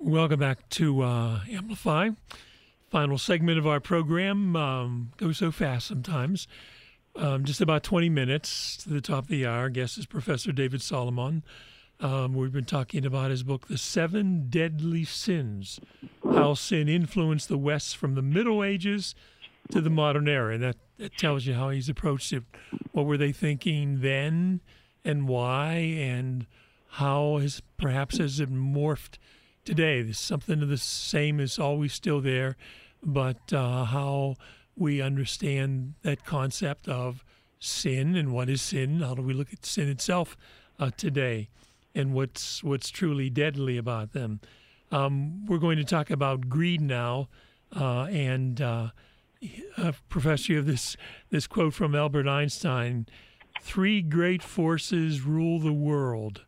Welcome 0.02 0.40
back 0.40 0.66
to 0.70 1.02
uh, 1.02 1.40
Amplify. 1.50 2.08
Final 2.88 3.18
segment 3.18 3.58
of 3.58 3.66
our 3.66 3.80
program 3.80 4.56
um, 4.56 5.12
goes 5.18 5.36
so 5.36 5.52
fast 5.52 5.86
sometimes. 5.88 6.48
Um, 7.14 7.44
just 7.44 7.60
about 7.60 7.82
20 7.82 8.08
minutes 8.08 8.78
to 8.78 8.88
the 8.88 9.02
top 9.02 9.24
of 9.24 9.28
the 9.28 9.44
hour. 9.44 9.58
Our 9.58 9.68
guest 9.68 9.98
is 9.98 10.06
Professor 10.06 10.52
David 10.52 10.80
Solomon. 10.80 11.44
Um, 12.00 12.32
we've 12.32 12.50
been 12.50 12.64
talking 12.64 13.04
about 13.04 13.30
his 13.30 13.42
book, 13.42 13.68
The 13.68 13.76
Seven 13.76 14.46
Deadly 14.48 15.04
Sins 15.04 15.80
How 16.24 16.54
Sin 16.54 16.88
Influenced 16.88 17.50
the 17.50 17.58
West 17.58 17.94
from 17.98 18.14
the 18.14 18.22
Middle 18.22 18.64
Ages 18.64 19.14
to 19.70 19.82
the 19.82 19.90
Modern 19.90 20.28
Era. 20.28 20.54
And 20.54 20.62
that, 20.62 20.76
that 20.96 21.18
tells 21.18 21.44
you 21.44 21.52
how 21.52 21.68
he's 21.68 21.90
approached 21.90 22.32
it. 22.32 22.44
What 22.92 23.04
were 23.04 23.18
they 23.18 23.32
thinking 23.32 24.00
then 24.00 24.62
and 25.04 25.28
why, 25.28 25.74
and 25.74 26.46
how 26.92 27.36
has 27.36 27.60
perhaps 27.76 28.16
has 28.16 28.40
it 28.40 28.50
morphed 28.50 29.18
today. 29.64 30.02
There's 30.02 30.18
something 30.18 30.62
of 30.62 30.68
the 30.68 30.78
same 30.78 31.40
is 31.40 31.58
always 31.58 31.92
still 31.92 32.20
there, 32.20 32.56
but 33.02 33.52
uh, 33.52 33.84
how 33.84 34.36
we 34.76 35.00
understand 35.00 35.94
that 36.02 36.24
concept 36.24 36.88
of 36.88 37.24
sin 37.58 38.16
and 38.16 38.32
what 38.32 38.48
is 38.48 38.62
sin. 38.62 39.00
How 39.00 39.14
do 39.14 39.22
we 39.22 39.34
look 39.34 39.52
at 39.52 39.66
sin 39.66 39.88
itself 39.88 40.36
uh, 40.78 40.90
today, 40.96 41.48
and 41.94 42.14
what's 42.14 42.64
what's 42.64 42.90
truly 42.90 43.30
deadly 43.30 43.76
about 43.76 44.12
them? 44.12 44.40
Um, 44.90 45.46
we're 45.46 45.58
going 45.58 45.76
to 45.76 45.84
talk 45.84 46.10
about 46.10 46.48
greed 46.48 46.80
now, 46.80 47.28
uh, 47.74 48.04
and 48.04 48.60
uh, 48.60 48.88
Professor, 50.08 50.52
you 50.52 50.58
have 50.58 50.66
this 50.66 50.96
this 51.30 51.46
quote 51.46 51.74
from 51.74 51.94
Albert 51.94 52.26
Einstein: 52.26 53.06
three 53.60 54.02
great 54.02 54.42
forces 54.42 55.22
rule 55.22 55.60
the 55.60 55.72
world: 55.72 56.44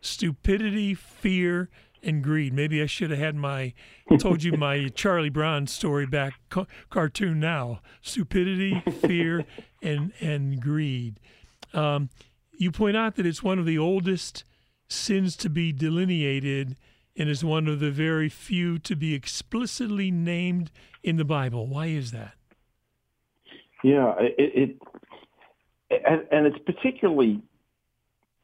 stupidity, 0.00 0.94
fear, 0.94 1.68
and 2.02 2.22
greed. 2.22 2.52
Maybe 2.52 2.82
I 2.82 2.86
should 2.86 3.10
have 3.10 3.18
had 3.18 3.36
my 3.36 3.74
told 4.18 4.42
you 4.42 4.52
my 4.52 4.88
Charlie 4.94 5.28
Brown 5.28 5.66
story 5.66 6.06
back 6.06 6.34
ca- 6.48 6.66
cartoon 6.88 7.40
now. 7.40 7.80
Stupidity, 8.00 8.82
fear, 9.00 9.44
and 9.82 10.12
and 10.20 10.60
greed. 10.60 11.20
Um, 11.72 12.08
you 12.56 12.70
point 12.70 12.96
out 12.96 13.16
that 13.16 13.26
it's 13.26 13.42
one 13.42 13.58
of 13.58 13.66
the 13.66 13.78
oldest 13.78 14.44
sins 14.88 15.36
to 15.36 15.48
be 15.48 15.72
delineated 15.72 16.76
and 17.16 17.28
is 17.28 17.44
one 17.44 17.68
of 17.68 17.80
the 17.80 17.90
very 17.90 18.28
few 18.28 18.78
to 18.78 18.96
be 18.96 19.14
explicitly 19.14 20.10
named 20.10 20.70
in 21.02 21.16
the 21.16 21.24
Bible. 21.24 21.66
Why 21.66 21.86
is 21.86 22.12
that? 22.12 22.32
Yeah, 23.82 24.14
it, 24.18 24.34
it 25.90 26.02
and, 26.06 26.26
and 26.30 26.46
it's 26.46 26.58
particularly 26.64 27.42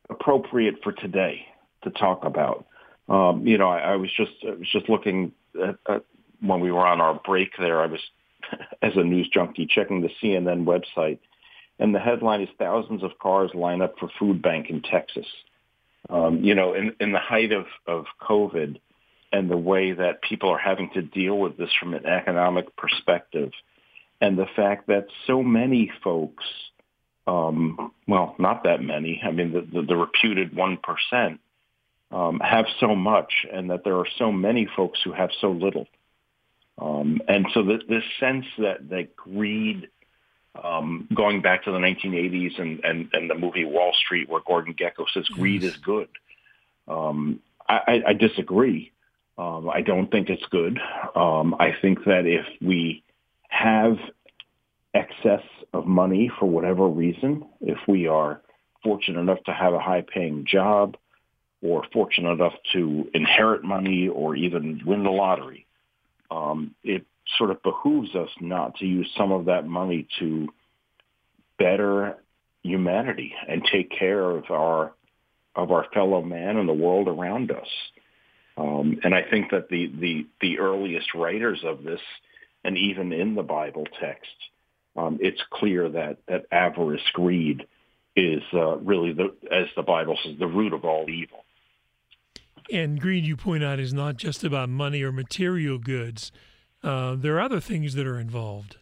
appropriate 0.09 0.77
for 0.83 0.93
today 0.93 1.47
to 1.83 1.91
talk 1.91 2.25
about 2.25 2.67
um, 3.09 3.47
you 3.47 3.59
know, 3.59 3.69
I, 3.69 3.93
I 3.93 3.97
was 3.97 4.11
just 4.17 4.33
I 4.45 4.51
was 4.51 4.69
just 4.71 4.89
looking 4.89 5.33
at, 5.63 5.77
at 5.89 6.05
when 6.41 6.61
we 6.61 6.73
were 6.73 6.87
on 6.87 7.01
our 7.01 7.15
break 7.25 7.51
there. 7.59 7.81
I 7.81 7.87
was 7.87 8.01
as 8.83 8.93
a 8.97 9.03
news 9.03 9.29
junkie 9.33 9.67
checking 9.67 10.01
the 10.01 10.11
CNN 10.23 10.65
website, 10.65 11.19
and 11.79 11.95
the 11.95 12.01
headline 12.01 12.43
is 12.43 12.49
thousands 12.59 13.03
of 13.03 13.19
cars 13.21 13.51
line 13.55 13.81
up 13.81 13.99
for 13.99 14.11
food 14.19 14.43
bank 14.43 14.71
in 14.71 14.83
Texas. 14.83 15.27
Um, 16.09 16.45
you 16.45 16.55
know, 16.55 16.75
in, 16.75 16.95
in 17.01 17.11
the 17.11 17.19
height 17.19 17.51
of, 17.51 17.67
of 17.87 18.05
COVID 18.23 18.79
and 19.33 19.51
the 19.51 19.57
way 19.57 19.91
that 19.91 20.23
people 20.23 20.51
are 20.51 20.59
having 20.59 20.89
to 20.95 21.03
deal 21.03 21.37
with 21.37 21.57
this 21.57 21.71
from 21.81 21.95
an 21.95 22.07
economic 22.07 22.77
perspective, 22.77 23.51
and 24.21 24.39
the 24.39 24.47
fact 24.55 24.87
that 24.87 25.09
so 25.27 25.43
many 25.43 25.91
folks, 26.05 26.45
um, 27.27 27.93
well, 28.07 28.35
not 28.39 28.65
that 28.65 28.83
many, 28.83 29.21
I 29.25 29.31
mean, 29.31 29.53
the, 29.53 29.61
the, 29.61 29.87
the 29.87 29.97
reputed 29.97 30.53
1%, 30.53 31.39
um, 32.13 32.41
have 32.41 32.67
so 32.79 32.95
much 32.95 33.47
and 33.53 33.71
that 33.71 33.83
there 33.83 33.97
are 33.97 34.07
so 34.17 34.31
many 34.31 34.69
folks 34.77 35.01
who 35.03 35.13
have 35.13 35.31
so 35.41 35.51
little. 35.51 35.87
Um, 36.79 37.21
and 37.27 37.47
so 37.53 37.65
the, 37.65 37.79
this 37.89 38.05
sense 38.21 38.47
that, 38.59 38.89
that 38.91 39.17
greed, 39.17 39.89
um, 40.63 41.09
going 41.15 41.43
back 41.43 41.65
to 41.65 41.73
the 41.73 41.79
1980s 41.79 42.61
and, 42.61 42.85
and, 42.85 43.09
and 43.13 43.29
the 43.29 43.35
movie 43.35 43.65
Wall 43.65 43.93
Street 44.05 44.29
where 44.29 44.41
Gordon 44.47 44.75
Gekko 44.75 45.07
says 45.13 45.27
greed 45.29 45.65
is 45.65 45.77
good. 45.79 46.09
Um, 46.87 47.41
I, 47.69 48.03
I 48.07 48.13
disagree. 48.13 48.93
Um, 49.39 49.69
I 49.69 49.83
don't 49.83 50.11
think 50.11 50.31
it's 50.31 50.47
good. 50.51 50.79
Um, 51.15 51.57
I 51.59 51.75
think 51.83 52.05
that 52.05 52.27
if 52.27 52.47
we 52.63 53.03
have 53.49 53.99
excess 54.97 55.43
of 55.73 55.87
money 55.87 56.31
for 56.39 56.47
whatever 56.47 56.87
reason, 56.89 57.45
if 57.61 57.79
we 57.87 58.07
are 58.07 58.41
fortunate 58.83 59.21
enough 59.21 59.43
to 59.45 59.53
have 59.53 59.75
a 59.75 59.81
high 59.81 60.05
paying 60.15 60.47
job, 60.47 60.97
or 61.63 61.85
fortunate 61.93 62.33
enough 62.33 62.55
to 62.73 63.09
inherit 63.15 63.65
money 63.65 64.09
or 64.09 64.37
even 64.37 64.81
win 64.85 65.03
the 65.05 65.11
lottery, 65.11 65.67
um, 66.31 66.75
it 66.85 67.05
sort 67.39 67.51
of 67.51 67.63
behooves 67.63 68.15
us 68.15 68.29
not 68.41 68.77
to 68.77 68.87
use 68.87 69.11
some 69.17 69.33
of 69.33 69.47
that 69.47 69.67
money 69.67 70.07
to 70.19 70.49
better 71.59 72.17
humanity 72.63 73.35
and 73.49 73.63
take 73.65 73.91
care 73.91 74.31
of 74.31 74.45
our 74.51 74.93
of 75.55 75.73
our 75.73 75.87
fellow 75.95 76.21
man 76.21 76.59
and 76.59 76.69
the 76.69 76.75
world 76.75 77.09
around 77.09 77.51
us. 77.51 77.69
Um, 78.59 79.01
and 79.03 79.15
I 79.15 79.23
think 79.23 79.51
that 79.51 79.69
the, 79.71 79.91
the 79.99 80.27
the 80.41 80.59
earliest 80.59 81.15
writers 81.15 81.61
of 81.65 81.83
this, 81.83 82.01
and 82.65 82.77
even 82.77 83.13
in 83.13 83.35
the 83.35 83.43
Bible 83.43 83.87
text, 83.99 84.37
um, 84.97 85.19
it's 85.21 85.43
clear 85.51 85.89
that 85.89 86.19
that 86.29 86.47
avarice, 86.51 87.03
greed, 87.13 87.67
is 88.17 88.43
uh, 88.55 88.77
really 88.79 89.13
the, 89.13 89.35
as 89.51 89.67
the 89.77 89.83
Bible 89.83 90.19
says, 90.25 90.39
the 90.39 90.47
root 90.47 90.73
of 90.73 90.85
all 90.85 91.09
evil. 91.09 91.45
And 92.73 93.01
greed, 93.01 93.25
you 93.25 93.37
point 93.37 93.63
out, 93.63 93.79
is 93.79 93.93
not 93.93 94.17
just 94.17 94.43
about 94.43 94.69
money 94.69 95.03
or 95.03 95.13
material 95.13 95.79
goods. 95.79 96.33
Uh, 96.83 97.15
there 97.15 97.37
are 97.37 97.41
other 97.41 97.61
things 97.61 97.95
that 97.95 98.07
are 98.07 98.19
involved. 98.19 98.77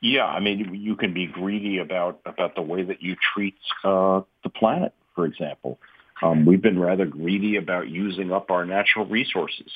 Yeah, 0.00 0.26
I 0.26 0.40
mean, 0.40 0.74
you 0.74 0.96
can 0.96 1.14
be 1.14 1.26
greedy 1.26 1.78
about 1.78 2.20
about 2.26 2.56
the 2.56 2.62
way 2.62 2.82
that 2.82 3.02
you 3.02 3.14
treat 3.34 3.54
uh, 3.84 4.22
the 4.42 4.50
planet, 4.50 4.92
for 5.14 5.24
example. 5.24 5.78
Um, 6.20 6.44
we've 6.44 6.60
been 6.60 6.78
rather 6.78 7.06
greedy 7.06 7.56
about 7.56 7.88
using 7.88 8.32
up 8.32 8.50
our 8.50 8.64
natural 8.64 9.06
resources, 9.06 9.70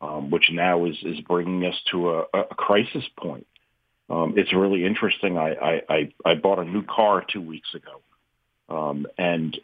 um, 0.00 0.30
which 0.30 0.50
now 0.52 0.84
is 0.84 0.96
is 1.02 1.20
bringing 1.22 1.64
us 1.64 1.74
to 1.90 2.10
a, 2.10 2.24
a 2.34 2.54
crisis 2.54 3.04
point. 3.16 3.47
Um, 4.10 4.34
it's 4.36 4.54
really 4.54 4.84
interesting. 4.84 5.36
I, 5.36 5.82
I, 5.88 6.12
I 6.24 6.34
bought 6.34 6.58
a 6.58 6.64
new 6.64 6.82
car 6.82 7.24
two 7.30 7.42
weeks 7.42 7.68
ago, 7.74 8.00
um, 8.74 9.06
and 9.18 9.58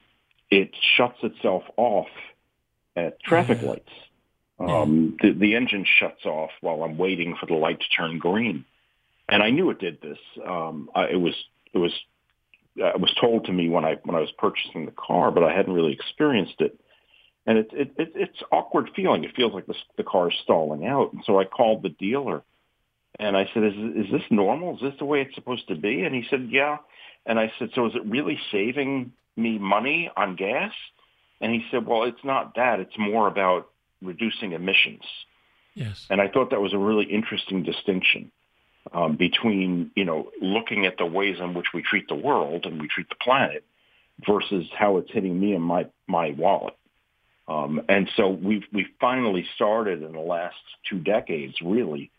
it 0.50 0.70
shuts 0.96 1.18
itself 1.22 1.62
off 1.76 2.08
at 2.96 3.22
traffic 3.22 3.62
lights. 3.62 3.90
Um, 4.58 5.16
the, 5.20 5.32
the 5.32 5.56
engine 5.56 5.84
shuts 5.98 6.24
off 6.24 6.50
while 6.60 6.84
I'm 6.84 6.96
waiting 6.96 7.36
for 7.40 7.46
the 7.46 7.54
light 7.54 7.80
to 7.80 7.86
turn 7.96 8.18
green, 8.18 8.64
and 9.28 9.42
I 9.42 9.50
knew 9.50 9.70
it 9.70 9.80
did 9.80 10.00
this. 10.00 10.18
Um, 10.46 10.90
I, 10.94 11.06
it 11.06 11.20
was 11.20 11.34
it 11.72 11.78
was 11.78 11.92
uh, 12.80 12.88
it 12.88 13.00
was 13.00 13.12
told 13.20 13.46
to 13.46 13.52
me 13.52 13.68
when 13.68 13.84
I 13.84 13.96
when 14.04 14.14
I 14.14 14.20
was 14.20 14.30
purchasing 14.38 14.86
the 14.86 14.92
car, 14.92 15.30
but 15.30 15.42
I 15.42 15.52
hadn't 15.52 15.72
really 15.72 15.92
experienced 15.92 16.60
it. 16.60 16.78
And 17.46 17.58
it, 17.58 17.70
it, 17.72 17.92
it 17.98 18.12
it's 18.14 18.42
awkward 18.52 18.90
feeling. 18.94 19.24
It 19.24 19.34
feels 19.34 19.52
like 19.52 19.66
the, 19.66 19.74
the 19.96 20.04
car 20.04 20.30
is 20.30 20.36
stalling 20.42 20.86
out. 20.86 21.12
And 21.12 21.22
so 21.26 21.38
I 21.38 21.44
called 21.44 21.82
the 21.82 21.90
dealer, 21.90 22.42
and 23.18 23.36
I 23.36 23.48
said, 23.52 23.64
"Is 23.64 23.74
is 24.06 24.12
this 24.12 24.22
normal? 24.30 24.76
Is 24.76 24.80
this 24.82 24.94
the 24.98 25.04
way 25.04 25.22
it's 25.22 25.34
supposed 25.34 25.68
to 25.68 25.74
be?" 25.74 26.02
And 26.02 26.14
he 26.14 26.24
said, 26.28 26.48
"Yeah." 26.50 26.78
And 27.26 27.38
I 27.38 27.52
said, 27.58 27.70
"So 27.74 27.86
is 27.86 27.94
it 27.94 28.04
really 28.04 28.38
saving 28.52 29.12
me 29.36 29.58
money 29.58 30.10
on 30.16 30.36
gas? 30.36 30.72
And 31.40 31.52
he 31.52 31.64
said, 31.70 31.86
well, 31.86 32.04
it's 32.04 32.24
not 32.24 32.54
that. 32.56 32.80
It's 32.80 32.98
more 32.98 33.26
about 33.26 33.68
reducing 34.00 34.52
emissions. 34.52 35.02
Yes. 35.74 36.06
And 36.08 36.20
I 36.20 36.28
thought 36.28 36.50
that 36.50 36.60
was 36.60 36.72
a 36.72 36.78
really 36.78 37.04
interesting 37.04 37.64
distinction 37.64 38.30
um, 38.92 39.16
between, 39.16 39.90
you 39.96 40.04
know, 40.04 40.30
looking 40.40 40.86
at 40.86 40.98
the 40.98 41.06
ways 41.06 41.38
in 41.40 41.54
which 41.54 41.66
we 41.74 41.82
treat 41.82 42.08
the 42.08 42.14
world 42.14 42.66
and 42.66 42.80
we 42.80 42.88
treat 42.88 43.08
the 43.08 43.16
planet 43.16 43.64
versus 44.26 44.66
how 44.78 44.98
it's 44.98 45.10
hitting 45.10 45.38
me 45.38 45.54
and 45.54 45.64
my, 45.64 45.86
my 46.06 46.30
wallet. 46.30 46.76
Um, 47.48 47.82
and 47.88 48.08
so 48.16 48.28
we've, 48.28 48.62
we've 48.72 48.86
finally 49.00 49.44
started 49.54 50.02
in 50.02 50.12
the 50.12 50.20
last 50.20 50.56
two 50.88 50.98
decades, 50.98 51.54
really, 51.62 52.10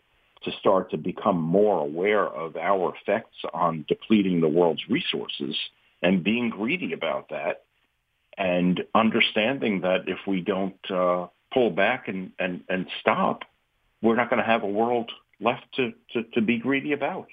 to 0.44 0.52
start 0.60 0.90
to 0.90 0.96
become 0.96 1.40
more 1.40 1.80
aware 1.80 2.26
of 2.26 2.56
our 2.56 2.94
effects 2.94 3.36
on 3.52 3.84
depleting 3.88 4.40
the 4.40 4.48
world's 4.48 4.82
resources 4.88 5.56
and 6.02 6.22
being 6.22 6.50
greedy 6.50 6.92
about 6.92 7.30
that 7.30 7.64
and 8.38 8.82
understanding 8.94 9.80
that 9.80 10.08
if 10.08 10.18
we 10.26 10.40
don't 10.40 10.78
uh, 10.90 11.26
pull 11.52 11.70
back 11.70 12.08
and, 12.08 12.32
and, 12.38 12.62
and 12.68 12.86
stop, 13.00 13.42
we're 14.02 14.16
not 14.16 14.28
going 14.28 14.40
to 14.40 14.46
have 14.46 14.62
a 14.62 14.68
world 14.68 15.10
left 15.40 15.64
to, 15.76 15.92
to, 16.12 16.22
to 16.34 16.40
be 16.42 16.58
greedy 16.58 16.92
about. 16.92 17.28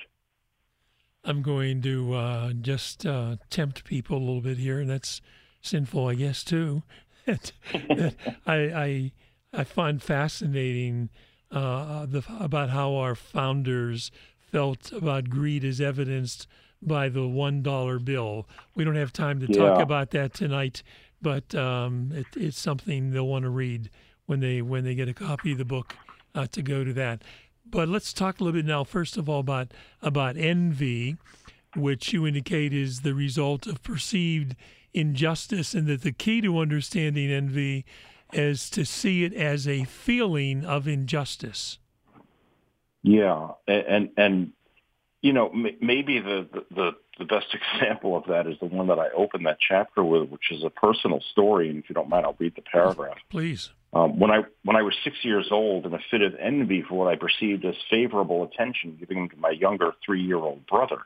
I'm 1.25 1.41
going 1.41 1.81
to 1.83 2.13
uh, 2.13 2.53
just 2.53 3.05
uh, 3.05 3.37
tempt 3.49 3.85
people 3.85 4.17
a 4.17 4.19
little 4.19 4.41
bit 4.41 4.57
here, 4.57 4.79
and 4.79 4.89
that's 4.89 5.21
sinful, 5.61 6.07
I 6.07 6.15
guess, 6.15 6.43
too. 6.43 6.83
that, 7.25 7.51
that 7.89 8.15
I, 8.45 8.55
I, 8.55 9.11
I 9.53 9.63
find 9.63 10.01
fascinating 10.01 11.09
uh, 11.53 12.05
the, 12.05 12.23
about 12.39 12.69
how 12.69 12.95
our 12.95 13.15
founders 13.15 14.11
felt 14.51 14.91
about 14.91 15.29
greed 15.29 15.63
as 15.63 15.79
evidenced 15.79 16.47
by 16.81 17.09
the 17.09 17.27
one 17.27 17.61
dollar 17.61 17.99
bill. 17.99 18.47
We 18.75 18.83
don't 18.83 18.95
have 18.95 19.13
time 19.13 19.39
to 19.39 19.47
talk 19.47 19.77
yeah. 19.77 19.83
about 19.83 20.11
that 20.11 20.33
tonight, 20.33 20.83
but 21.21 21.55
um, 21.55 22.11
it, 22.13 22.25
it's 22.35 22.59
something 22.59 23.11
they'll 23.11 23.27
want 23.27 23.43
to 23.43 23.49
read 23.49 23.89
when 24.25 24.39
they 24.39 24.61
when 24.61 24.83
they 24.83 24.95
get 24.95 25.09
a 25.09 25.13
copy 25.13 25.53
of 25.53 25.57
the 25.57 25.65
book 25.65 25.95
uh, 26.35 26.47
to 26.51 26.61
go 26.61 26.83
to 26.83 26.93
that. 26.93 27.23
But 27.65 27.87
let's 27.87 28.13
talk 28.13 28.39
a 28.39 28.43
little 28.43 28.59
bit 28.59 28.65
now, 28.65 28.83
first 28.83 29.17
of 29.17 29.29
all, 29.29 29.39
about 29.39 29.71
about 30.01 30.37
envy, 30.37 31.17
which 31.75 32.13
you 32.13 32.27
indicate 32.27 32.73
is 32.73 33.01
the 33.01 33.13
result 33.13 33.65
of 33.67 33.81
perceived 33.83 34.55
injustice, 34.93 35.73
and 35.73 35.87
that 35.87 36.01
the 36.01 36.11
key 36.11 36.41
to 36.41 36.59
understanding 36.59 37.31
envy 37.31 37.85
is 38.33 38.69
to 38.71 38.85
see 38.85 39.23
it 39.23 39.33
as 39.33 39.67
a 39.67 39.83
feeling 39.85 40.65
of 40.65 40.87
injustice. 40.87 41.79
Yeah, 43.01 43.49
and 43.67 44.09
and 44.17 44.53
you 45.21 45.33
know 45.33 45.51
maybe 45.53 46.19
the 46.19 46.47
the 46.71 46.91
the 47.19 47.25
best 47.25 47.47
example 47.73 48.15
of 48.17 48.25
that 48.27 48.47
is 48.47 48.57
the 48.59 48.65
one 48.65 48.87
that 48.87 48.99
I 48.99 49.09
opened 49.09 49.45
that 49.45 49.57
chapter 49.59 50.03
with, 50.03 50.29
which 50.29 50.51
is 50.51 50.63
a 50.63 50.69
personal 50.69 51.21
story. 51.31 51.69
And 51.69 51.79
if 51.79 51.89
you 51.89 51.95
don't 51.95 52.09
mind, 52.09 52.25
I'll 52.25 52.35
read 52.39 52.55
the 52.55 52.61
paragraph. 52.61 53.17
Please. 53.29 53.71
Um, 53.93 54.19
when 54.19 54.31
I 54.31 54.43
when 54.63 54.75
I 54.75 54.81
was 54.81 54.95
six 55.03 55.17
years 55.23 55.49
old, 55.51 55.85
in 55.85 55.93
a 55.93 55.99
fit 56.09 56.21
of 56.21 56.33
envy 56.39 56.81
for 56.81 56.95
what 56.95 57.07
I 57.13 57.15
perceived 57.15 57.63
as 57.65 57.75
favorable 57.89 58.43
attention 58.43 58.97
given 58.99 59.29
to 59.29 59.35
my 59.37 59.51
younger 59.51 59.91
three 60.03 60.23
year 60.23 60.37
old 60.37 60.65
brother, 60.65 60.97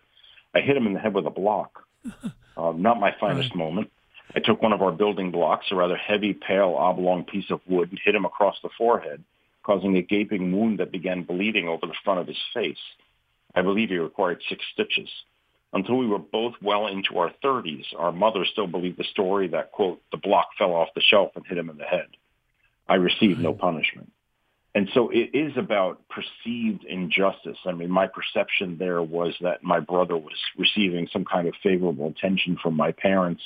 I 0.54 0.62
hit 0.62 0.78
him 0.78 0.88
in 0.88 0.94
the 0.94 1.00
head 1.00 1.14
with 1.14 1.26
a 1.26 1.32
block. 1.32 1.84
um, 2.58 2.82
not 2.82 3.00
my 3.00 3.14
finest 3.20 3.50
right. 3.50 3.58
moment. 3.58 3.92
I 4.36 4.40
took 4.40 4.62
one 4.62 4.74
of 4.74 4.82
our 4.82 4.92
building 4.92 5.32
blocks, 5.32 5.68
a 5.72 5.76
rather 5.76 5.98
heavy, 5.98 6.34
pale, 6.34 6.76
oblong 6.78 7.24
piece 7.24 7.50
of 7.50 7.62
wood, 7.68 7.90
and 7.90 8.00
hit 8.04 8.16
him 8.16 8.26
across 8.26 8.56
the 8.62 8.70
forehead 8.78 9.24
causing 9.68 9.98
a 9.98 10.02
gaping 10.02 10.54
wound 10.54 10.80
that 10.80 10.94
began 10.94 11.24
bleeding 11.24 11.68
over 11.68 11.86
the 11.86 11.94
front 12.06 12.22
of 12.22 12.28
his 12.28 12.38
face. 12.54 12.78
I 13.54 13.62
believe 13.62 13.90
he 13.90 13.98
required 13.98 14.42
six 14.48 14.64
stitches. 14.74 15.10
Until 15.74 15.98
we 15.98 16.08
were 16.08 16.20
both 16.20 16.54
well 16.62 16.88
into 16.88 17.18
our 17.18 17.32
30s, 17.44 17.84
our 17.98 18.14
mother 18.14 18.46
still 18.50 18.68
believed 18.68 18.98
the 18.98 19.04
story 19.12 19.50
that, 19.50 19.74
quote, 19.74 20.02
the 20.12 20.18
block 20.18 20.48
fell 20.58 20.72
off 20.72 20.88
the 20.96 21.02
shelf 21.02 21.32
and 21.36 21.46
hit 21.46 21.58
him 21.58 21.70
in 21.70 21.78
the 21.78 21.84
head. 21.84 22.08
I 22.88 22.96
received 22.96 23.42
no 23.42 23.54
punishment. 23.54 24.10
And 24.74 24.88
so 24.94 25.10
it 25.10 25.32
is 25.34 25.52
about 25.58 26.02
perceived 26.08 26.86
injustice. 26.86 27.58
I 27.66 27.74
mean, 27.74 27.90
my 27.90 28.08
perception 28.08 28.78
there 28.78 29.02
was 29.02 29.36
that 29.42 29.64
my 29.64 29.82
brother 29.82 30.16
was 30.16 30.38
receiving 30.58 31.10
some 31.12 31.26
kind 31.26 31.48
of 31.50 31.56
favorable 31.62 32.08
attention 32.08 32.58
from 32.62 32.76
my 32.76 32.94
parents, 32.94 33.42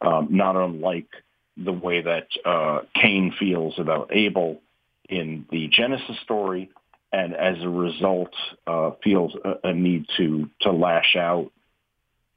um, 0.00 0.28
not 0.30 0.56
unlike 0.56 1.08
the 1.56 1.72
way 1.72 2.02
that 2.02 2.28
uh, 2.44 2.80
Cain 2.94 3.34
feels 3.38 3.74
about 3.78 4.10
Abel 4.12 4.60
in 5.08 5.46
the 5.50 5.68
Genesis 5.68 6.16
story, 6.22 6.70
and 7.12 7.34
as 7.34 7.56
a 7.62 7.68
result, 7.68 8.34
uh, 8.66 8.92
feels 9.02 9.34
a, 9.44 9.68
a, 9.68 9.74
need 9.74 10.06
to 10.18 10.48
to 10.60 10.70
lash 10.70 11.16
out 11.16 11.50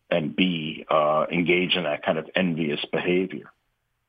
and 0.10 0.36
be 0.36 0.86
uh, 0.90 1.26
engaged 1.32 1.76
in 1.76 1.84
that 1.84 2.04
kind 2.04 2.18
of 2.18 2.30
envious 2.36 2.80
behavior. 2.92 3.52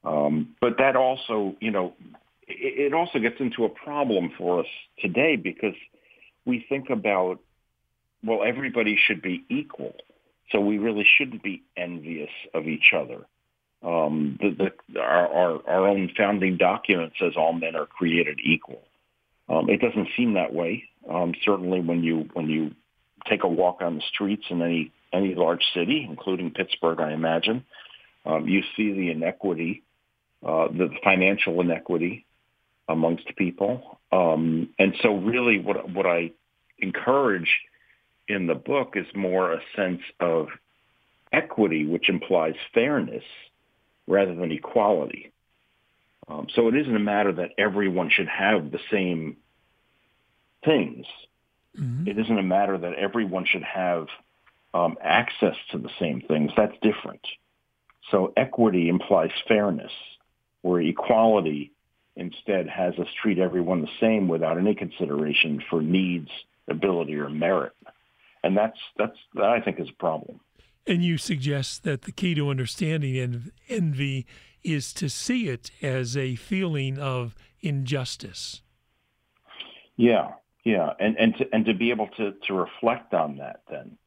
Um, 0.04 0.56
but 0.60 0.78
that 0.78 0.96
also, 0.96 1.56
you 1.60 1.70
know, 1.70 1.94
it, 2.46 2.92
it 2.92 2.94
also 2.94 3.18
gets 3.18 3.36
into 3.38 3.64
a 3.64 3.68
problem 3.68 4.32
for 4.36 4.60
us 4.60 4.66
today 4.98 5.36
because 5.36 5.74
we 6.44 6.64
think 6.68 6.90
about, 6.90 7.38
well, 8.24 8.42
everybody 8.44 8.98
should 9.06 9.22
be 9.22 9.44
equal, 9.48 9.94
so 10.50 10.60
we 10.60 10.78
really 10.78 11.06
shouldn't 11.18 11.42
be 11.42 11.62
envious 11.76 12.30
of 12.54 12.66
each 12.66 12.92
other. 12.96 13.26
Um, 13.84 14.38
the, 14.40 14.70
the, 14.92 15.00
our, 15.00 15.28
our, 15.28 15.68
our 15.68 15.88
own 15.88 16.10
founding 16.16 16.56
document 16.56 17.14
says 17.18 17.32
all 17.36 17.52
men 17.52 17.74
are 17.74 17.86
created 17.86 18.38
equal. 18.44 18.82
Um, 19.48 19.68
it 19.68 19.80
doesn't 19.80 20.08
seem 20.16 20.34
that 20.34 20.54
way. 20.54 20.84
Um, 21.10 21.34
certainly, 21.44 21.80
when 21.80 22.04
you 22.04 22.28
when 22.32 22.48
you 22.48 22.74
take 23.28 23.42
a 23.42 23.48
walk 23.48 23.82
on 23.82 23.96
the 23.96 24.02
streets 24.12 24.44
in 24.50 24.62
any 24.62 24.92
any 25.12 25.34
large 25.34 25.64
city, 25.74 26.06
including 26.08 26.52
Pittsburgh, 26.52 27.00
I 27.00 27.12
imagine, 27.12 27.64
um, 28.24 28.48
you 28.48 28.62
see 28.76 28.92
the 28.92 29.10
inequity, 29.10 29.82
uh, 30.46 30.68
the 30.68 30.90
financial 31.02 31.60
inequity 31.60 32.24
amongst 32.88 33.34
people. 33.36 33.98
Um, 34.12 34.70
and 34.78 34.94
so, 35.02 35.16
really, 35.16 35.58
what 35.58 35.90
what 35.90 36.06
I 36.06 36.30
encourage 36.78 37.50
in 38.28 38.46
the 38.46 38.54
book 38.54 38.94
is 38.94 39.06
more 39.14 39.52
a 39.52 39.60
sense 39.74 40.02
of 40.20 40.48
equity, 41.32 41.84
which 41.84 42.08
implies 42.08 42.54
fairness 42.72 43.24
rather 44.06 44.34
than 44.34 44.52
equality. 44.52 45.32
Um, 46.28 46.46
so 46.54 46.68
it 46.68 46.76
isn't 46.76 46.94
a 46.94 47.00
matter 47.00 47.32
that 47.32 47.50
everyone 47.58 48.10
should 48.10 48.28
have 48.28 48.70
the 48.70 48.80
same 48.90 49.36
things. 50.64 51.06
Mm-hmm. 51.78 52.08
It 52.08 52.18
isn't 52.18 52.38
a 52.38 52.42
matter 52.42 52.78
that 52.78 52.94
everyone 52.94 53.44
should 53.46 53.64
have 53.64 54.06
um, 54.74 54.96
access 55.02 55.56
to 55.72 55.78
the 55.78 55.90
same 55.98 56.22
things. 56.22 56.50
That's 56.56 56.74
different. 56.82 57.26
So 58.10 58.32
equity 58.36 58.88
implies 58.88 59.30
fairness, 59.48 59.92
where 60.62 60.80
equality 60.80 61.72
instead 62.16 62.68
has 62.68 62.94
us 62.98 63.08
treat 63.22 63.38
everyone 63.38 63.80
the 63.82 63.88
same 64.00 64.28
without 64.28 64.58
any 64.58 64.74
consideration 64.74 65.62
for 65.70 65.80
needs, 65.80 66.28
ability, 66.68 67.14
or 67.16 67.30
merit. 67.30 67.72
And 68.44 68.56
that's 68.56 68.78
that's 68.98 69.16
that 69.34 69.44
I 69.44 69.60
think 69.60 69.80
is 69.80 69.88
a 69.88 69.98
problem. 69.98 70.40
And 70.86 71.04
you 71.04 71.16
suggest 71.16 71.84
that 71.84 72.02
the 72.02 72.12
key 72.12 72.34
to 72.34 72.50
understanding 72.50 73.52
envy 73.68 74.26
is 74.64 74.92
to 74.94 75.08
see 75.08 75.48
it 75.48 75.70
as 75.80 76.16
a 76.16 76.36
feeling 76.36 76.98
of 76.98 77.34
injustice. 77.60 78.62
Yeah, 79.96 80.32
yeah, 80.64 80.92
and 80.98 81.16
and 81.18 81.36
to 81.36 81.48
and 81.52 81.64
to 81.66 81.74
be 81.74 81.90
able 81.90 82.08
to 82.16 82.34
to 82.46 82.54
reflect 82.54 83.14
on 83.14 83.36
that. 83.36 83.62
Then, 83.70 83.98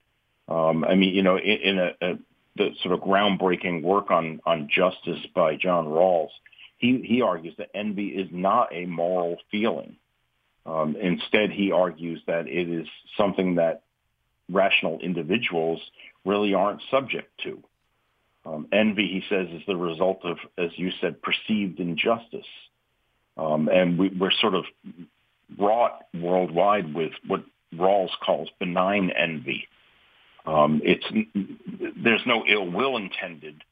um, 0.48 0.84
I 0.84 0.96
mean, 0.96 1.14
you 1.14 1.24
know, 1.24 1.38
in, 1.38 1.58
in 1.58 1.80
a, 1.80 1.92
a, 2.02 2.18
the 2.56 2.70
sort 2.82 2.94
of 2.94 3.02
groundbreaking 3.02 3.82
work 3.82 4.12
on 4.12 4.42
on 4.46 4.70
justice 4.70 5.26
by 5.34 5.56
John 5.56 5.86
Rawls, 5.86 6.32
he 6.78 7.02
he 7.02 7.22
argues 7.22 7.56
that 7.58 7.70
envy 7.74 8.08
is 8.08 8.30
not 8.32 8.74
a 8.74 8.86
moral 8.86 9.38
feeling. 9.52 9.98
Um, 10.66 10.96
instead, 10.96 11.52
he 11.52 11.72
argues 11.72 12.22
that 12.26 12.48
it 12.48 12.70
is 12.70 12.88
something 13.18 13.56
that 13.56 13.84
rational 14.50 15.00
individuals 15.00 15.82
really 16.26 16.54
aren't 16.54 16.82
subject 16.92 17.30
to. 17.44 17.64
Um, 18.46 18.68
envy, 18.72 19.08
he 19.08 19.24
says, 19.30 19.48
is 19.52 19.64
the 19.68 19.76
result 19.76 20.20
of, 20.24 20.38
as 20.58 20.70
you 20.76 20.92
said, 21.02 21.22
perceived 21.22 21.80
injustice. 21.80 22.46
Um, 23.38 23.68
and 23.70 23.98
we, 23.98 24.10
we're 24.10 24.32
sort 24.32 24.54
of 24.54 24.66
wrought 25.58 26.06
worldwide 26.14 26.94
with 26.94 27.12
what 27.28 27.44
Rawls 27.74 28.12
calls 28.24 28.50
benign 28.60 29.12
envy. 29.12 29.68
Um, 30.46 30.82
it's 30.84 31.06
there's 32.04 32.22
no 32.26 32.46
ill 32.48 32.70
will 32.70 32.98
intended. 32.98 33.64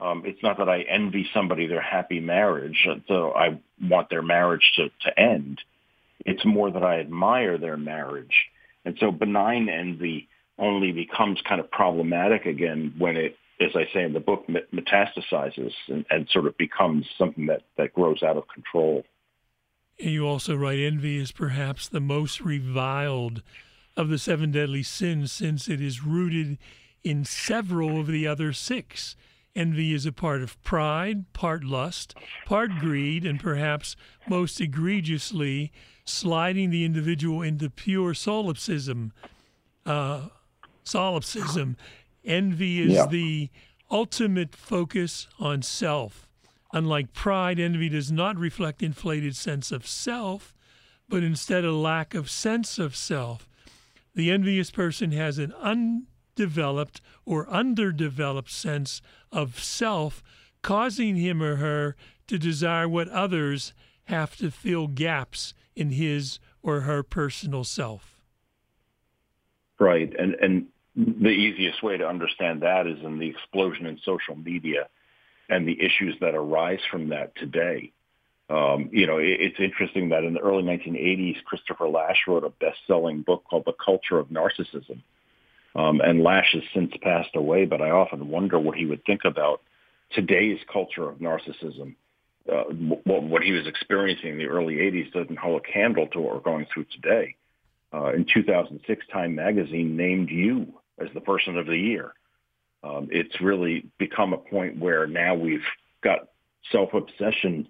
Um, 0.00 0.24
it's 0.26 0.42
not 0.42 0.58
that 0.58 0.68
I 0.68 0.82
envy 0.82 1.26
somebody 1.32 1.66
their 1.66 1.80
happy 1.80 2.20
marriage, 2.20 2.86
so 3.08 3.32
I 3.32 3.58
want 3.80 4.10
their 4.10 4.22
marriage 4.22 4.72
to, 4.76 4.90
to 5.04 5.18
end. 5.18 5.60
It's 6.20 6.44
more 6.44 6.70
that 6.70 6.82
I 6.82 7.00
admire 7.00 7.56
their 7.56 7.76
marriage, 7.76 8.34
and 8.86 8.96
so 8.98 9.10
benign 9.10 9.68
envy 9.68 10.28
only 10.58 10.92
becomes 10.92 11.42
kind 11.46 11.60
of 11.60 11.70
problematic 11.70 12.46
again 12.46 12.94
when 12.96 13.16
it, 13.16 13.36
as 13.60 13.72
I 13.74 13.86
say 13.92 14.04
in 14.04 14.12
the 14.12 14.20
book, 14.20 14.46
metastasizes 14.48 15.72
and, 15.88 16.06
and 16.08 16.28
sort 16.30 16.46
of 16.46 16.56
becomes 16.56 17.06
something 17.18 17.46
that, 17.46 17.62
that 17.76 17.92
grows 17.92 18.22
out 18.22 18.36
of 18.36 18.44
control. 18.48 19.04
You 19.98 20.26
also 20.26 20.54
write 20.54 20.78
envy 20.78 21.18
is 21.18 21.32
perhaps 21.32 21.88
the 21.88 22.00
most 22.00 22.40
reviled 22.40 23.42
of 23.96 24.08
the 24.08 24.18
seven 24.18 24.52
deadly 24.52 24.84
sins 24.84 25.32
since 25.32 25.68
it 25.68 25.80
is 25.80 26.04
rooted 26.04 26.56
in 27.02 27.24
several 27.24 27.98
of 28.00 28.06
the 28.06 28.26
other 28.26 28.52
six. 28.52 29.16
Envy 29.56 29.94
is 29.94 30.04
a 30.04 30.12
part 30.12 30.42
of 30.42 30.62
pride, 30.62 31.32
part 31.32 31.64
lust, 31.64 32.14
part 32.44 32.70
greed, 32.78 33.24
and 33.24 33.40
perhaps 33.40 33.96
most 34.28 34.60
egregiously, 34.60 35.72
sliding 36.04 36.68
the 36.68 36.84
individual 36.84 37.40
into 37.40 37.70
pure 37.70 38.12
solipsism, 38.12 39.14
uh, 39.86 40.28
solipsism. 40.84 41.76
Envy 42.22 42.82
is 42.82 42.92
yeah. 42.92 43.06
the 43.06 43.48
ultimate 43.90 44.54
focus 44.54 45.26
on 45.38 45.62
self. 45.62 46.28
Unlike 46.74 47.14
pride, 47.14 47.58
envy 47.58 47.88
does 47.88 48.12
not 48.12 48.36
reflect 48.36 48.82
inflated 48.82 49.34
sense 49.36 49.72
of 49.72 49.86
self, 49.86 50.54
but 51.08 51.22
instead 51.22 51.64
a 51.64 51.72
lack 51.72 52.14
of 52.14 52.28
sense 52.28 52.78
of 52.78 52.94
self. 52.94 53.48
The 54.14 54.30
envious 54.30 54.70
person 54.70 55.12
has 55.12 55.38
an 55.38 55.54
undeveloped 56.36 57.00
or 57.24 57.48
underdeveloped 57.48 58.50
sense 58.50 59.00
of 59.32 59.58
self, 59.58 60.22
causing 60.62 61.16
him 61.16 61.42
or 61.42 61.56
her 61.56 61.96
to 62.26 62.38
desire 62.38 62.88
what 62.88 63.08
others 63.08 63.72
have 64.04 64.36
to 64.36 64.50
fill 64.50 64.86
gaps 64.86 65.54
in 65.74 65.90
his 65.90 66.38
or 66.62 66.80
her 66.82 67.02
personal 67.02 67.64
self. 67.64 68.20
Right. 69.78 70.12
And 70.18 70.34
and 70.34 70.66
the 70.96 71.28
easiest 71.28 71.82
way 71.82 71.98
to 71.98 72.08
understand 72.08 72.62
that 72.62 72.86
is 72.86 72.98
in 73.02 73.18
the 73.18 73.28
explosion 73.28 73.86
in 73.86 73.98
social 74.02 74.34
media 74.34 74.88
and 75.48 75.68
the 75.68 75.78
issues 75.80 76.16
that 76.20 76.34
arise 76.34 76.80
from 76.90 77.10
that 77.10 77.36
today. 77.36 77.92
Um, 78.48 78.88
you 78.92 79.06
know, 79.06 79.18
it, 79.18 79.36
it's 79.40 79.60
interesting 79.60 80.08
that 80.10 80.24
in 80.24 80.32
the 80.32 80.40
early 80.40 80.62
1980s, 80.62 81.44
Christopher 81.44 81.88
Lasch 81.88 82.26
wrote 82.26 82.44
a 82.44 82.48
best-selling 82.48 83.22
book 83.22 83.44
called 83.48 83.64
The 83.66 83.74
Culture 83.74 84.18
of 84.18 84.28
Narcissism. 84.28 85.02
Um, 85.76 86.00
and 86.00 86.22
Lasch 86.22 86.52
has 86.54 86.62
since 86.74 86.92
passed 87.02 87.36
away, 87.36 87.66
but 87.66 87.82
I 87.82 87.90
often 87.90 88.28
wonder 88.28 88.58
what 88.58 88.76
he 88.76 88.86
would 88.86 89.04
think 89.04 89.22
about 89.24 89.60
today's 90.12 90.58
culture 90.72 91.08
of 91.08 91.18
narcissism 91.18 91.96
uh, 92.52 92.64
what, 93.04 93.22
what 93.24 93.42
he 93.42 93.52
was 93.52 93.66
experiencing 93.66 94.30
in 94.30 94.38
the 94.38 94.46
early 94.46 94.76
80s 94.76 95.12
doesn't 95.12 95.38
hold 95.38 95.62
a 95.62 95.72
candle 95.72 96.06
to 96.08 96.20
what 96.20 96.34
we're 96.34 96.40
going 96.40 96.66
through 96.72 96.84
today. 96.84 97.34
Uh, 97.92 98.12
in 98.12 98.26
2006, 98.32 99.06
Time 99.12 99.34
Magazine 99.34 99.96
named 99.96 100.30
you 100.30 100.72
as 100.98 101.08
the 101.14 101.20
person 101.20 101.56
of 101.56 101.66
the 101.66 101.76
year. 101.76 102.12
Um, 102.82 103.08
it's 103.10 103.40
really 103.40 103.86
become 103.98 104.32
a 104.32 104.38
point 104.38 104.78
where 104.78 105.06
now 105.06 105.34
we've 105.34 105.64
got 106.02 106.28
self-obsession 106.70 107.68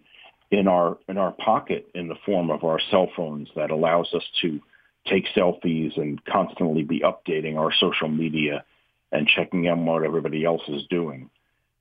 in 0.50 0.68
our 0.68 0.96
in 1.08 1.18
our 1.18 1.32
pocket 1.32 1.88
in 1.94 2.08
the 2.08 2.14
form 2.24 2.50
of 2.50 2.64
our 2.64 2.78
cell 2.90 3.08
phones 3.16 3.48
that 3.56 3.70
allows 3.70 4.08
us 4.14 4.22
to 4.42 4.60
take 5.06 5.26
selfies 5.34 5.96
and 5.96 6.24
constantly 6.24 6.82
be 6.82 7.00
updating 7.00 7.58
our 7.58 7.72
social 7.72 8.08
media 8.08 8.64
and 9.12 9.26
checking 9.28 9.68
on 9.68 9.86
what 9.86 10.04
everybody 10.04 10.44
else 10.44 10.62
is 10.68 10.82
doing. 10.88 11.30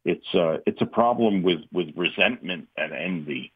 It's 0.03 0.35
uh, 0.35 0.57
it's 0.65 0.81
a 0.81 0.85
problem 0.85 1.43
with 1.43 1.61
with 1.71 1.87
resentment 1.95 2.67
and 2.77 2.93
envy, 2.93 3.51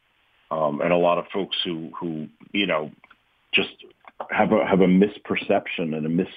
um, 0.49 0.81
and 0.81 0.91
a 0.91 0.97
lot 0.97 1.19
of 1.19 1.25
folks 1.31 1.57
who 1.63 1.91
who 1.99 2.27
you 2.51 2.65
know 2.65 2.91
just 3.53 3.69
have 4.31 4.51
a 4.51 4.65
have 4.65 4.81
a 4.81 4.87
misperception 4.87 5.95
and 5.95 6.05
a 6.05 6.09
mis 6.09 6.27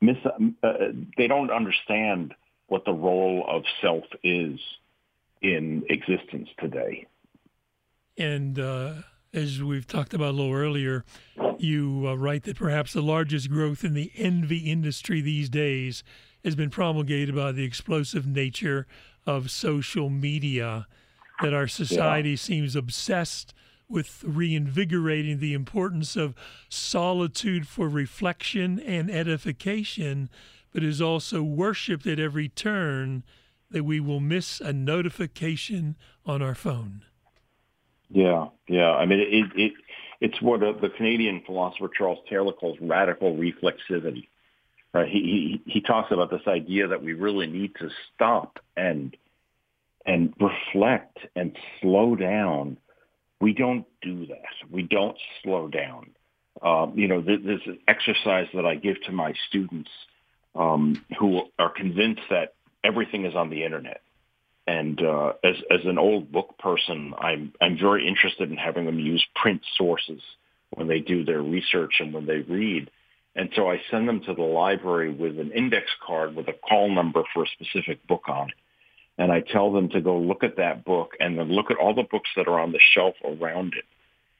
mis 0.00 0.16
uh, 0.62 0.72
they 1.18 1.26
don't 1.26 1.50
understand 1.50 2.34
what 2.68 2.86
the 2.86 2.92
role 2.92 3.44
of 3.46 3.64
self 3.82 4.04
is 4.22 4.58
in 5.42 5.84
existence 5.90 6.48
today. 6.58 7.06
And 8.16 8.58
uh, 8.58 8.94
as 9.32 9.62
we've 9.62 9.86
talked 9.86 10.12
about 10.12 10.30
a 10.30 10.36
little 10.36 10.52
earlier, 10.52 11.04
you 11.58 12.04
uh, 12.06 12.14
write 12.14 12.44
that 12.44 12.56
perhaps 12.56 12.92
the 12.92 13.00
largest 13.00 13.50
growth 13.50 13.82
in 13.82 13.94
the 13.94 14.12
envy 14.16 14.58
industry 14.58 15.20
these 15.20 15.48
days 15.48 16.04
has 16.44 16.54
been 16.54 16.70
promulgated 16.70 17.34
by 17.34 17.52
the 17.52 17.64
explosive 17.64 18.26
nature 18.26 18.86
of 19.24 19.50
social 19.50 20.10
media, 20.10 20.86
that 21.40 21.54
our 21.54 21.68
society 21.68 22.30
yeah. 22.30 22.36
seems 22.36 22.76
obsessed 22.76 23.54
with 23.88 24.22
reinvigorating 24.26 25.38
the 25.38 25.54
importance 25.54 26.16
of 26.16 26.34
solitude 26.68 27.66
for 27.66 27.88
reflection 27.88 28.80
and 28.80 29.10
edification, 29.10 30.28
but 30.72 30.82
is 30.82 31.00
also 31.00 31.42
worshipped 31.42 32.06
at 32.06 32.18
every 32.18 32.48
turn 32.48 33.22
that 33.70 33.84
we 33.84 34.00
will 34.00 34.20
miss 34.20 34.60
a 34.60 34.72
notification 34.72 35.96
on 36.26 36.42
our 36.42 36.54
phone. 36.54 37.04
Yeah, 38.12 38.48
yeah. 38.68 38.90
I 38.90 39.06
mean, 39.06 39.20
it, 39.20 39.60
it 39.60 39.72
it's 40.20 40.40
what 40.42 40.60
the 40.60 40.90
Canadian 40.96 41.42
philosopher 41.46 41.88
Charles 41.96 42.18
Taylor 42.28 42.52
calls 42.52 42.76
radical 42.80 43.34
reflexivity. 43.36 44.28
Right? 44.92 45.08
He, 45.08 45.60
he 45.66 45.72
he 45.72 45.80
talks 45.80 46.12
about 46.12 46.30
this 46.30 46.46
idea 46.46 46.88
that 46.88 47.02
we 47.02 47.14
really 47.14 47.46
need 47.46 47.74
to 47.76 47.88
stop 48.14 48.58
and 48.76 49.16
and 50.04 50.34
reflect 50.38 51.18
and 51.34 51.56
slow 51.80 52.14
down. 52.14 52.76
We 53.40 53.54
don't 53.54 53.86
do 54.02 54.26
that. 54.26 54.70
We 54.70 54.82
don't 54.82 55.16
slow 55.42 55.68
down. 55.68 56.10
Um, 56.60 56.92
you 56.96 57.08
know, 57.08 57.22
this, 57.22 57.38
this 57.44 57.60
exercise 57.88 58.46
that 58.54 58.66
I 58.66 58.76
give 58.76 59.00
to 59.06 59.12
my 59.12 59.32
students 59.48 59.90
um, 60.54 61.02
who 61.18 61.42
are 61.58 61.70
convinced 61.70 62.22
that 62.30 62.54
everything 62.84 63.24
is 63.24 63.34
on 63.34 63.48
the 63.48 63.64
internet. 63.64 64.02
And 64.66 65.02
uh, 65.02 65.32
as 65.42 65.56
as 65.70 65.80
an 65.84 65.98
old 65.98 66.30
book 66.30 66.56
person, 66.58 67.14
I'm 67.18 67.52
I'm 67.60 67.76
very 67.78 68.06
interested 68.06 68.50
in 68.50 68.56
having 68.56 68.86
them 68.86 68.98
use 68.98 69.24
print 69.34 69.62
sources 69.76 70.20
when 70.70 70.86
they 70.88 71.00
do 71.00 71.24
their 71.24 71.42
research 71.42 71.94
and 72.00 72.12
when 72.12 72.26
they 72.26 72.38
read. 72.38 72.90
And 73.34 73.50
so 73.56 73.70
I 73.70 73.80
send 73.90 74.08
them 74.08 74.20
to 74.24 74.34
the 74.34 74.42
library 74.42 75.12
with 75.12 75.38
an 75.38 75.52
index 75.52 75.86
card 76.06 76.36
with 76.36 76.48
a 76.48 76.52
call 76.52 76.94
number 76.94 77.22
for 77.32 77.44
a 77.44 77.48
specific 77.48 78.06
book 78.06 78.28
on 78.28 78.48
it. 78.50 78.54
And 79.18 79.32
I 79.32 79.40
tell 79.40 79.72
them 79.72 79.88
to 79.90 80.00
go 80.00 80.18
look 80.18 80.44
at 80.44 80.56
that 80.56 80.84
book 80.84 81.12
and 81.18 81.38
then 81.38 81.50
look 81.50 81.70
at 81.70 81.76
all 81.76 81.94
the 81.94 82.02
books 82.10 82.30
that 82.36 82.48
are 82.48 82.60
on 82.60 82.72
the 82.72 82.80
shelf 82.94 83.14
around 83.24 83.74
it. 83.76 83.84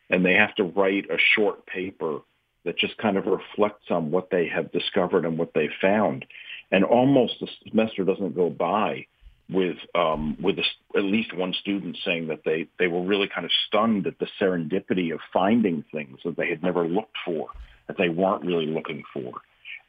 And 0.09 0.25
they 0.25 0.35
have 0.35 0.55
to 0.57 0.65
write 0.65 1.11
a 1.11 1.19
short 1.35 1.67
paper 1.67 2.21
that 2.65 2.79
just 2.79 2.97
kind 2.99 3.17
of 3.17 3.27
reflects 3.27 3.91
on 3.91 4.11
what 4.11 4.31
they 4.31 4.47
have 4.49 4.73
discovered 4.73 5.25
and 5.25 5.37
what 5.37 5.53
they 5.55 5.69
found. 5.81 6.27
And 6.71 6.85
almost 6.85 7.35
the 7.41 7.49
semester 7.69 8.05
doesn't 8.05 8.35
go 8.35 8.51
by 8.51 9.07
with 9.53 9.77
um, 9.95 10.37
with 10.41 10.59
a, 10.59 10.99
at 10.99 11.05
least 11.05 11.37
one 11.37 11.53
student 11.61 11.97
saying 12.05 12.29
that 12.29 12.41
they 12.45 12.69
they 12.79 12.89
were 12.89 13.03
really 13.03 13.29
kind 13.29 13.45
of 13.45 13.51
stunned 13.67 14.07
at 14.07 14.19
the 14.19 14.27
serendipity 14.41 15.13
of 15.13 15.21
finding 15.33 15.85
things 15.93 16.19
that 16.25 16.37
they 16.37 16.49
had 16.49 16.63
never 16.63 16.87
looked 16.87 17.17
for, 17.25 17.49
that 17.87 17.97
they 17.99 18.09
weren't 18.09 18.45
really 18.45 18.67
looking 18.67 19.03
for, 19.13 19.33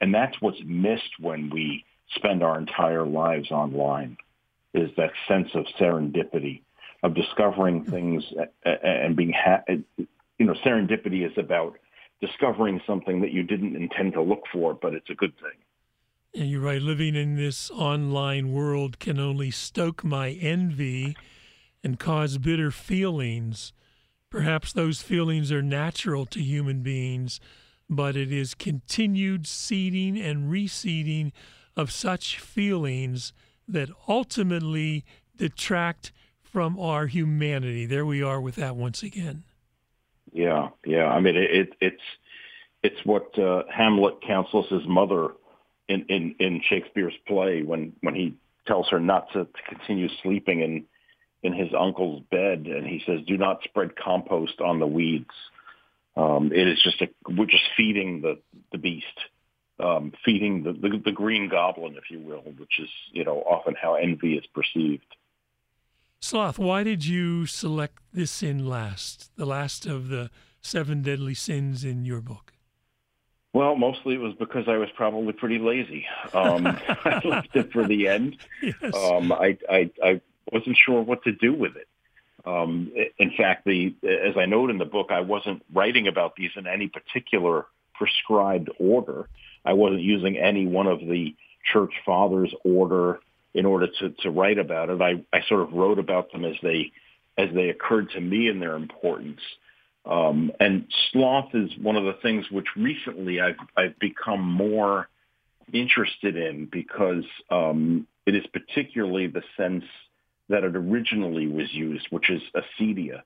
and 0.01 0.13
that's 0.13 0.35
what's 0.39 0.61
missed 0.65 1.19
when 1.19 1.49
we 1.49 1.85
spend 2.15 2.43
our 2.43 2.59
entire 2.59 3.05
lives 3.05 3.51
online, 3.51 4.17
is 4.73 4.89
that 4.97 5.11
sense 5.27 5.49
of 5.55 5.65
serendipity, 5.79 6.61
of 7.01 7.15
discovering 7.15 7.85
things 7.85 8.23
and 8.63 9.15
being 9.15 9.33
ha- 9.33 9.63
you 9.97 10.45
know 10.45 10.55
serendipity 10.65 11.25
is 11.25 11.37
about 11.37 11.77
discovering 12.21 12.79
something 12.87 13.21
that 13.21 13.31
you 13.31 13.43
didn't 13.43 13.75
intend 13.75 14.13
to 14.13 14.21
look 14.21 14.43
for, 14.51 14.73
but 14.73 14.93
it's 14.93 15.09
a 15.09 15.15
good 15.15 15.33
thing. 15.35 15.57
And 16.35 16.49
you're 16.49 16.61
right, 16.61 16.81
living 16.81 17.15
in 17.15 17.35
this 17.35 17.69
online 17.69 18.51
world 18.53 18.97
can 18.97 19.19
only 19.19 19.51
stoke 19.51 20.03
my 20.03 20.31
envy 20.31 21.15
and 21.83 21.99
cause 21.99 22.39
bitter 22.39 22.71
feelings. 22.71 23.71
Perhaps 24.31 24.73
those 24.73 25.03
feelings 25.03 25.51
are 25.51 25.61
natural 25.61 26.25
to 26.27 26.41
human 26.41 26.81
beings, 26.81 27.39
but 27.87 28.15
it 28.15 28.31
is 28.31 28.55
continued 28.55 29.45
seeding 29.45 30.19
and 30.19 30.51
reseeding 30.51 31.31
of 31.75 31.91
such 31.91 32.39
feelings 32.39 33.31
that 33.67 33.89
ultimately 34.07 35.05
detract 35.35 36.11
from 36.41 36.79
our 36.79 37.05
humanity. 37.05 37.85
There 37.85 38.07
we 38.07 38.23
are 38.23 38.41
with 38.41 38.55
that 38.55 38.75
once 38.75 39.03
again. 39.03 39.43
Yeah, 40.31 40.69
yeah. 40.83 41.05
I 41.05 41.19
mean, 41.19 41.35
it, 41.35 41.73
it's 41.79 42.01
it's 42.81 43.05
what 43.05 43.37
uh, 43.37 43.63
Hamlet 43.71 44.15
counsels 44.25 44.67
his 44.69 44.87
mother 44.87 45.29
in, 45.87 46.05
in 46.09 46.35
in 46.39 46.61
Shakespeare's 46.67 47.13
play 47.27 47.63
when 47.63 47.93
when 48.01 48.15
he 48.15 48.35
tells 48.65 48.89
her 48.89 48.99
not 48.99 49.31
to, 49.33 49.45
to 49.45 49.61
continue 49.67 50.07
sleeping 50.21 50.61
in 50.61 50.85
in 51.43 51.53
his 51.53 51.73
uncle's 51.77 52.21
bed, 52.31 52.65
and 52.67 52.87
he 52.87 53.03
says, 53.05 53.19
"Do 53.27 53.37
not 53.37 53.63
spread 53.63 53.95
compost 53.95 54.61
on 54.61 54.79
the 54.79 54.87
weeds." 54.87 55.33
Um, 56.15 56.51
it 56.53 56.67
is 56.67 56.81
just 56.81 57.01
a 57.01 57.09
we're 57.29 57.45
just 57.45 57.65
feeding 57.75 58.21
the 58.21 58.39
the 58.71 58.77
beast, 58.77 59.05
um, 59.79 60.13
feeding 60.23 60.63
the, 60.63 60.73
the 60.73 61.01
the 61.03 61.11
green 61.11 61.49
goblin, 61.49 61.95
if 61.97 62.09
you 62.09 62.19
will, 62.19 62.43
which 62.57 62.79
is 62.79 62.89
you 63.11 63.23
know 63.25 63.39
often 63.41 63.75
how 63.79 63.95
envy 63.95 64.35
is 64.35 64.45
perceived. 64.47 65.15
Sloth, 66.19 66.57
why 66.57 66.83
did 66.83 67.05
you 67.05 67.45
select 67.45 67.97
this 68.13 68.31
sin 68.31 68.65
last, 68.65 69.29
the 69.35 69.45
last 69.45 69.85
of 69.85 70.07
the 70.07 70.29
seven 70.61 71.01
deadly 71.01 71.33
sins 71.33 71.83
in 71.83 72.05
your 72.05 72.21
book? 72.21 72.52
Well, 73.53 73.75
mostly 73.75 74.15
it 74.15 74.19
was 74.19 74.33
because 74.39 74.67
I 74.67 74.77
was 74.77 74.89
probably 74.95 75.31
pretty 75.31 75.59
lazy. 75.59 76.05
Um, 76.33 76.65
I 77.05 77.21
left 77.23 77.55
it 77.55 77.71
for 77.71 77.87
the 77.87 78.07
end. 78.07 78.37
Yes. 78.61 78.95
Um, 78.95 79.31
I, 79.31 79.57
I, 79.69 79.91
I 80.01 80.21
wasn't 80.51 80.77
sure 80.77 81.01
what 81.01 81.23
to 81.23 81.31
do 81.31 81.53
with 81.53 81.75
it. 81.75 81.87
Um, 82.45 82.91
in 83.17 83.31
fact, 83.37 83.65
the 83.65 83.95
as 84.03 84.35
I 84.37 84.45
note 84.45 84.69
in 84.69 84.77
the 84.77 84.85
book, 84.85 85.07
I 85.11 85.21
wasn't 85.21 85.63
writing 85.73 86.07
about 86.07 86.35
these 86.35 86.51
in 86.55 86.67
any 86.67 86.87
particular 86.87 87.65
prescribed 87.93 88.69
order. 88.79 89.27
I 89.65 89.73
wasn't 89.73 90.01
using 90.01 90.37
any 90.37 90.65
one 90.65 90.87
of 90.87 90.99
the 90.99 91.35
church 91.71 91.93
fathers' 92.05 92.53
order 92.63 93.19
in 93.53 93.65
order 93.65 93.87
to, 93.99 94.09
to 94.09 94.31
write 94.31 94.57
about 94.57 94.89
it. 94.89 95.01
I, 95.01 95.23
I 95.31 95.41
sort 95.47 95.61
of 95.61 95.73
wrote 95.73 95.99
about 95.99 96.31
them 96.31 96.43
as 96.43 96.55
they 96.61 96.91
as 97.37 97.49
they 97.53 97.69
occurred 97.69 98.11
to 98.11 98.21
me 98.21 98.47
in 98.47 98.59
their 98.59 98.75
importance. 98.75 99.41
Um, 100.05 100.51
and 100.59 100.85
sloth 101.11 101.53
is 101.53 101.71
one 101.81 101.95
of 101.95 102.03
the 102.03 102.17
things 102.21 102.45
which 102.51 102.67
recently 102.75 103.39
I've, 103.39 103.55
I've 103.77 103.97
become 103.99 104.41
more 104.41 105.07
interested 105.71 106.35
in 106.35 106.67
because 106.71 107.23
um, 107.49 108.05
it 108.25 108.35
is 108.35 108.45
particularly 108.47 109.27
the 109.27 109.43
sense 109.55 109.85
that 110.49 110.63
it 110.63 110.75
originally 110.75 111.47
was 111.47 111.73
used, 111.73 112.07
which 112.09 112.29
is 112.29 112.41
acedia. 112.55 113.21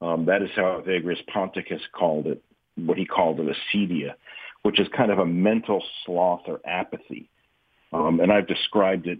Um, 0.00 0.26
that 0.26 0.42
is 0.42 0.50
how 0.54 0.82
Evagrius 0.84 1.24
Ponticus 1.32 1.80
called 1.92 2.26
it, 2.26 2.42
what 2.76 2.98
he 2.98 3.04
called 3.04 3.40
it, 3.40 3.56
acedia, 3.74 4.14
which 4.62 4.80
is 4.80 4.88
kind 4.96 5.10
of 5.10 5.18
a 5.18 5.26
mental 5.26 5.82
sloth 6.04 6.42
or 6.46 6.60
apathy. 6.66 7.30
Um, 7.92 8.20
and 8.20 8.32
I've 8.32 8.46
described 8.46 9.06
it 9.06 9.18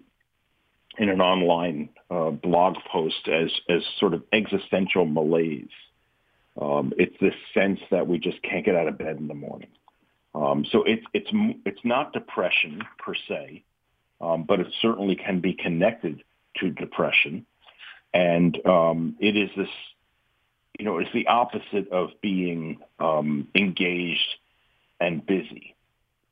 in 0.99 1.09
an 1.09 1.21
online 1.21 1.91
uh, 2.11 2.31
blog 2.31 2.77
post 2.91 3.29
as 3.29 3.51
as 3.69 3.83
sort 3.99 4.15
of 4.15 4.23
existential 4.33 5.07
malaise. 5.07 5.69
Um, 6.61 6.93
it's 6.99 7.15
this 7.21 7.35
sense 7.55 7.81
that 7.91 8.07
we 8.07 8.19
just 8.19 8.43
can't 8.43 8.65
get 8.65 8.75
out 8.75 8.89
of 8.89 8.99
bed 8.99 9.17
in 9.17 9.29
the 9.29 9.35
morning. 9.35 9.69
Um, 10.35 10.65
so 10.71 10.83
it's 10.85 11.05
it's 11.13 11.31
it's 11.65 11.85
not 11.85 12.13
depression 12.13 12.83
per 12.99 13.15
se, 13.15 13.65
um, 14.21 14.45
but 14.45 14.61
it 14.61 14.67
certainly 14.81 15.17
can 15.17 15.41
be 15.41 15.55
connected 15.55 16.23
to 16.57 16.71
depression, 16.71 17.47
and 18.13 18.59
um, 18.67 19.17
it 19.21 19.37
is 19.37 19.51
this, 19.57 19.69
you 20.79 20.85
know, 20.85 20.99
it's 20.99 21.13
the 21.13 21.29
opposite 21.29 21.91
of 21.91 22.11
being 22.21 22.79
um, 22.99 23.49
engaged 23.55 24.37
and 25.01 25.25
busy. 25.25 25.75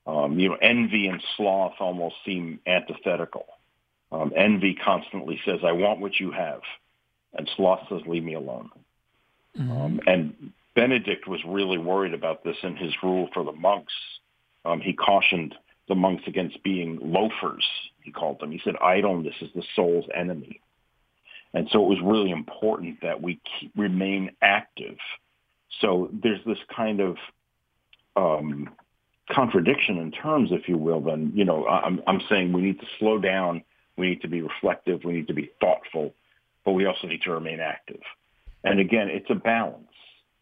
Um, 0.06 0.38
you 0.38 0.48
know, 0.48 0.56
envy 0.60 1.08
and 1.08 1.22
sloth 1.36 1.74
almost 1.80 2.16
seem 2.24 2.60
antithetical. 2.66 3.46
Envy 4.34 4.74
constantly 4.74 5.40
says, 5.44 5.60
I 5.64 5.72
want 5.72 6.00
what 6.00 6.18
you 6.18 6.30
have. 6.30 6.60
And 7.34 7.50
Sloth 7.56 7.80
says, 7.88 8.00
leave 8.06 8.24
me 8.24 8.34
alone. 8.34 8.70
Mm-hmm. 9.58 9.72
Um, 9.72 10.00
and 10.06 10.52
Benedict 10.74 11.26
was 11.26 11.40
really 11.46 11.78
worried 11.78 12.14
about 12.14 12.44
this 12.44 12.56
in 12.62 12.76
his 12.76 12.92
rule 13.02 13.28
for 13.32 13.44
the 13.44 13.52
monks. 13.52 13.92
Um, 14.64 14.80
he 14.80 14.92
cautioned 14.92 15.54
the 15.88 15.94
monks 15.94 16.24
against 16.26 16.62
being 16.62 16.98
loafers, 17.00 17.64
he 18.02 18.10
called 18.10 18.40
them. 18.40 18.50
He 18.50 18.60
said, 18.64 18.74
idleness 18.82 19.34
is 19.40 19.50
the 19.54 19.62
soul's 19.74 20.04
enemy. 20.14 20.60
And 21.54 21.68
so 21.70 21.82
it 21.84 21.88
was 21.88 21.98
really 22.02 22.30
important 22.30 23.00
that 23.02 23.22
we 23.22 23.40
keep, 23.58 23.72
remain 23.76 24.32
active. 24.42 24.96
So 25.80 26.10
there's 26.22 26.44
this 26.44 26.58
kind 26.74 27.00
of 27.00 27.16
um, 28.16 28.68
contradiction 29.30 29.98
in 29.98 30.10
terms, 30.10 30.50
if 30.52 30.68
you 30.68 30.76
will. 30.76 31.00
Then 31.00 31.32
you 31.34 31.44
know, 31.44 31.66
I'm, 31.66 32.02
I'm 32.06 32.20
saying 32.28 32.52
we 32.52 32.62
need 32.62 32.80
to 32.80 32.86
slow 32.98 33.18
down, 33.18 33.62
we 33.96 34.10
need 34.10 34.22
to 34.22 34.28
be 34.28 34.42
reflective, 34.42 35.04
we 35.04 35.14
need 35.14 35.28
to 35.28 35.34
be 35.34 35.50
thoughtful, 35.60 36.14
but 36.64 36.72
we 36.72 36.86
also 36.86 37.06
need 37.06 37.22
to 37.22 37.30
remain 37.30 37.60
active. 37.60 38.00
And 38.66 38.80
again, 38.80 39.08
it's 39.08 39.30
a 39.30 39.34
balance, 39.36 39.86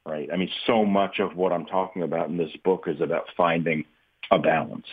right? 0.06 0.28
I 0.32 0.36
mean, 0.36 0.48
so 0.66 0.86
much 0.86 1.18
of 1.18 1.36
what 1.36 1.52
I'm 1.52 1.66
talking 1.66 2.02
about 2.02 2.30
in 2.30 2.38
this 2.38 2.56
book 2.64 2.84
is 2.86 3.00
about 3.02 3.26
finding 3.36 3.84
a 4.30 4.38
balance. 4.38 4.86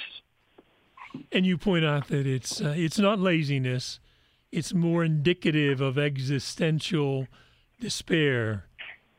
And 1.31 1.45
you 1.45 1.57
point 1.57 1.85
out 1.85 2.09
that 2.09 2.27
it's 2.27 2.61
uh, 2.61 2.73
it's 2.75 2.99
not 2.99 3.19
laziness; 3.19 4.01
it's 4.51 4.73
more 4.73 5.03
indicative 5.03 5.79
of 5.79 5.97
existential 5.97 7.27
despair. 7.79 8.65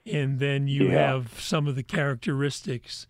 And 0.04 0.38
then 0.38 0.68
you 0.68 0.88
yeah. 0.88 1.12
have 1.12 1.40
some 1.40 1.66
of 1.66 1.76
the 1.76 1.82
characteristics 1.82 3.06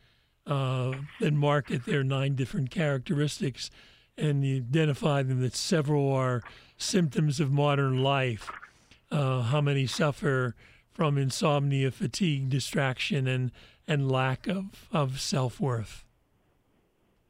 uh, 0.46 0.92
that 1.20 1.32
market 1.32 1.84
their 1.84 2.04
nine 2.04 2.36
different 2.36 2.70
characteristics, 2.70 3.70
and 4.16 4.44
you 4.44 4.58
identify 4.58 5.22
them 5.22 5.40
that 5.40 5.56
several 5.56 6.12
are 6.12 6.42
symptoms 6.76 7.40
of 7.40 7.50
modern 7.50 8.02
life. 8.02 8.50
Uh, 9.10 9.42
how 9.42 9.60
many 9.60 9.86
suffer 9.86 10.54
from 10.92 11.18
insomnia, 11.18 11.90
fatigue, 11.90 12.48
distraction, 12.48 13.26
and 13.26 13.50
and 13.88 14.10
lack 14.10 14.46
of 14.46 14.88
of 14.92 15.20
self 15.20 15.60
worth. 15.60 16.04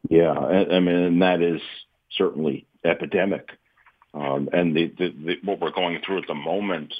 Yeah, 0.08 0.32
I, 0.32 0.76
I 0.76 0.80
mean, 0.80 0.96
and 0.96 1.22
that 1.22 1.40
is 1.40 1.60
certainly 2.16 2.66
epidemic. 2.84 3.48
Um, 4.14 4.48
and 4.52 4.76
the, 4.76 4.92
the, 4.98 5.08
the, 5.08 5.36
what 5.44 5.60
we're 5.60 5.72
going 5.72 6.00
through 6.04 6.18
at 6.18 6.26
the 6.26 6.34
moment, 6.34 6.92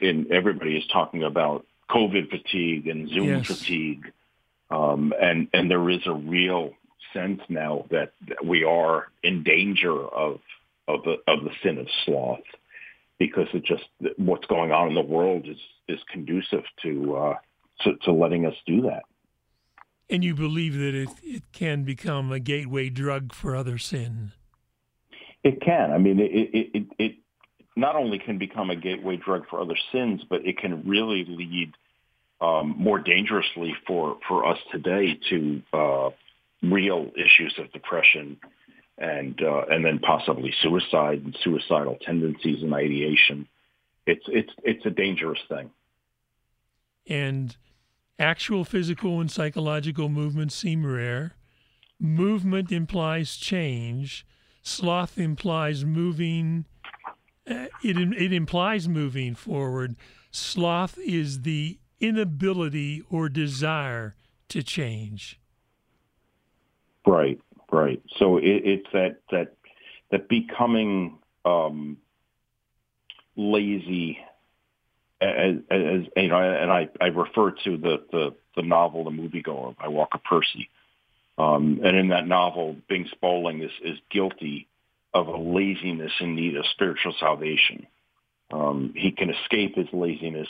in 0.00 0.28
everybody 0.30 0.76
is 0.76 0.86
talking 0.92 1.24
about 1.24 1.66
COVID 1.90 2.30
fatigue 2.30 2.86
and 2.86 3.08
Zoom 3.08 3.28
yes. 3.28 3.46
fatigue, 3.46 4.12
um, 4.70 5.12
and 5.20 5.48
and 5.52 5.70
there 5.70 5.90
is 5.90 6.06
a 6.06 6.12
real 6.12 6.72
sense 7.12 7.40
now 7.48 7.86
that, 7.90 8.12
that 8.28 8.44
we 8.44 8.62
are 8.62 9.08
in 9.22 9.42
danger 9.42 9.92
of 9.92 10.40
of 10.86 11.02
the 11.02 11.16
of 11.26 11.42
the 11.42 11.50
sin 11.62 11.78
of 11.78 11.88
sloth, 12.04 12.40
because 13.20 13.46
it 13.52 13.64
just 13.64 13.84
what's 14.16 14.46
going 14.46 14.72
on 14.72 14.88
in 14.88 14.94
the 14.94 15.00
world 15.00 15.46
is 15.46 15.58
is 15.86 16.00
conducive 16.10 16.64
to 16.82 17.16
uh, 17.16 17.34
to, 17.82 17.94
to 18.04 18.12
letting 18.12 18.46
us 18.46 18.54
do 18.66 18.82
that. 18.82 19.04
And 20.08 20.24
you 20.24 20.34
believe 20.34 20.74
that 20.74 20.94
it, 20.94 21.08
it 21.22 21.42
can 21.52 21.84
become 21.84 22.32
a 22.32 22.40
gateway 22.40 22.88
drug 22.88 23.32
for 23.32 23.54
other 23.54 23.78
sin. 23.78 24.32
It 25.44 25.60
can. 25.60 25.92
I 25.92 25.98
mean, 25.98 26.18
it, 26.18 26.32
it, 26.32 26.70
it, 26.74 26.86
it 26.98 27.12
not 27.76 27.94
only 27.94 28.18
can 28.18 28.36
become 28.36 28.70
a 28.70 28.76
gateway 28.76 29.16
drug 29.16 29.44
for 29.48 29.60
other 29.60 29.76
sins, 29.92 30.22
but 30.28 30.44
it 30.44 30.58
can 30.58 30.86
really 30.86 31.24
lead 31.24 31.74
um, 32.40 32.74
more 32.76 32.98
dangerously 32.98 33.74
for, 33.86 34.18
for 34.26 34.46
us 34.46 34.58
today 34.72 35.18
to 35.30 35.62
uh, 35.72 36.10
real 36.62 37.12
issues 37.14 37.54
of 37.58 37.72
depression 37.72 38.36
and 39.00 39.40
uh, 39.42 39.62
and 39.70 39.84
then 39.84 39.98
possibly 39.98 40.52
suicide 40.62 41.22
and 41.24 41.36
suicidal 41.42 41.96
tendencies 42.04 42.62
and 42.62 42.72
ideation. 42.74 43.48
It's 44.06 44.24
it's 44.28 44.52
it's 44.62 44.84
a 44.84 44.90
dangerous 44.90 45.40
thing. 45.48 45.70
And 47.08 47.56
actual 48.18 48.64
physical 48.64 49.20
and 49.20 49.30
psychological 49.30 50.08
movements 50.08 50.54
seem 50.54 50.84
rare. 50.84 51.32
Movement 51.98 52.70
implies 52.70 53.36
change. 53.36 54.26
Sloth 54.62 55.18
implies 55.18 55.84
moving. 55.84 56.66
Uh, 57.50 57.66
it 57.82 57.96
it 57.96 58.32
implies 58.32 58.86
moving 58.86 59.34
forward. 59.34 59.96
Sloth 60.30 60.98
is 60.98 61.42
the 61.42 61.78
inability 62.00 63.02
or 63.10 63.28
desire 63.28 64.14
to 64.48 64.62
change. 64.62 65.40
Right, 67.06 67.40
right. 67.72 68.02
So 68.18 68.38
it, 68.38 68.44
it's 68.44 68.86
that 68.92 69.20
that 69.30 69.54
that 70.10 70.28
becoming 70.28 71.18
um, 71.44 71.98
lazy, 73.36 74.18
as, 75.20 75.56
as, 75.70 76.02
you 76.16 76.28
know, 76.28 76.38
and 76.38 76.70
I, 76.70 76.88
I 77.00 77.06
refer 77.06 77.52
to 77.64 77.76
the, 77.76 78.02
the 78.10 78.34
the 78.56 78.62
novel 78.62 79.04
The 79.04 79.10
Moviegoer 79.10 79.76
by 79.76 79.88
Walker 79.88 80.18
Percy, 80.18 80.68
um, 81.38 81.80
and 81.84 81.96
in 81.96 82.08
that 82.08 82.26
novel, 82.26 82.76
Binx 82.90 83.08
Bolling 83.20 83.62
is 83.62 83.72
is 83.82 83.98
guilty 84.10 84.66
of 85.12 85.28
a 85.28 85.36
laziness 85.36 86.12
in 86.20 86.34
need 86.34 86.56
of 86.56 86.64
spiritual 86.66 87.14
salvation. 87.18 87.86
Um, 88.52 88.92
he 88.96 89.12
can 89.12 89.30
escape 89.30 89.76
his 89.76 89.88
laziness 89.92 90.48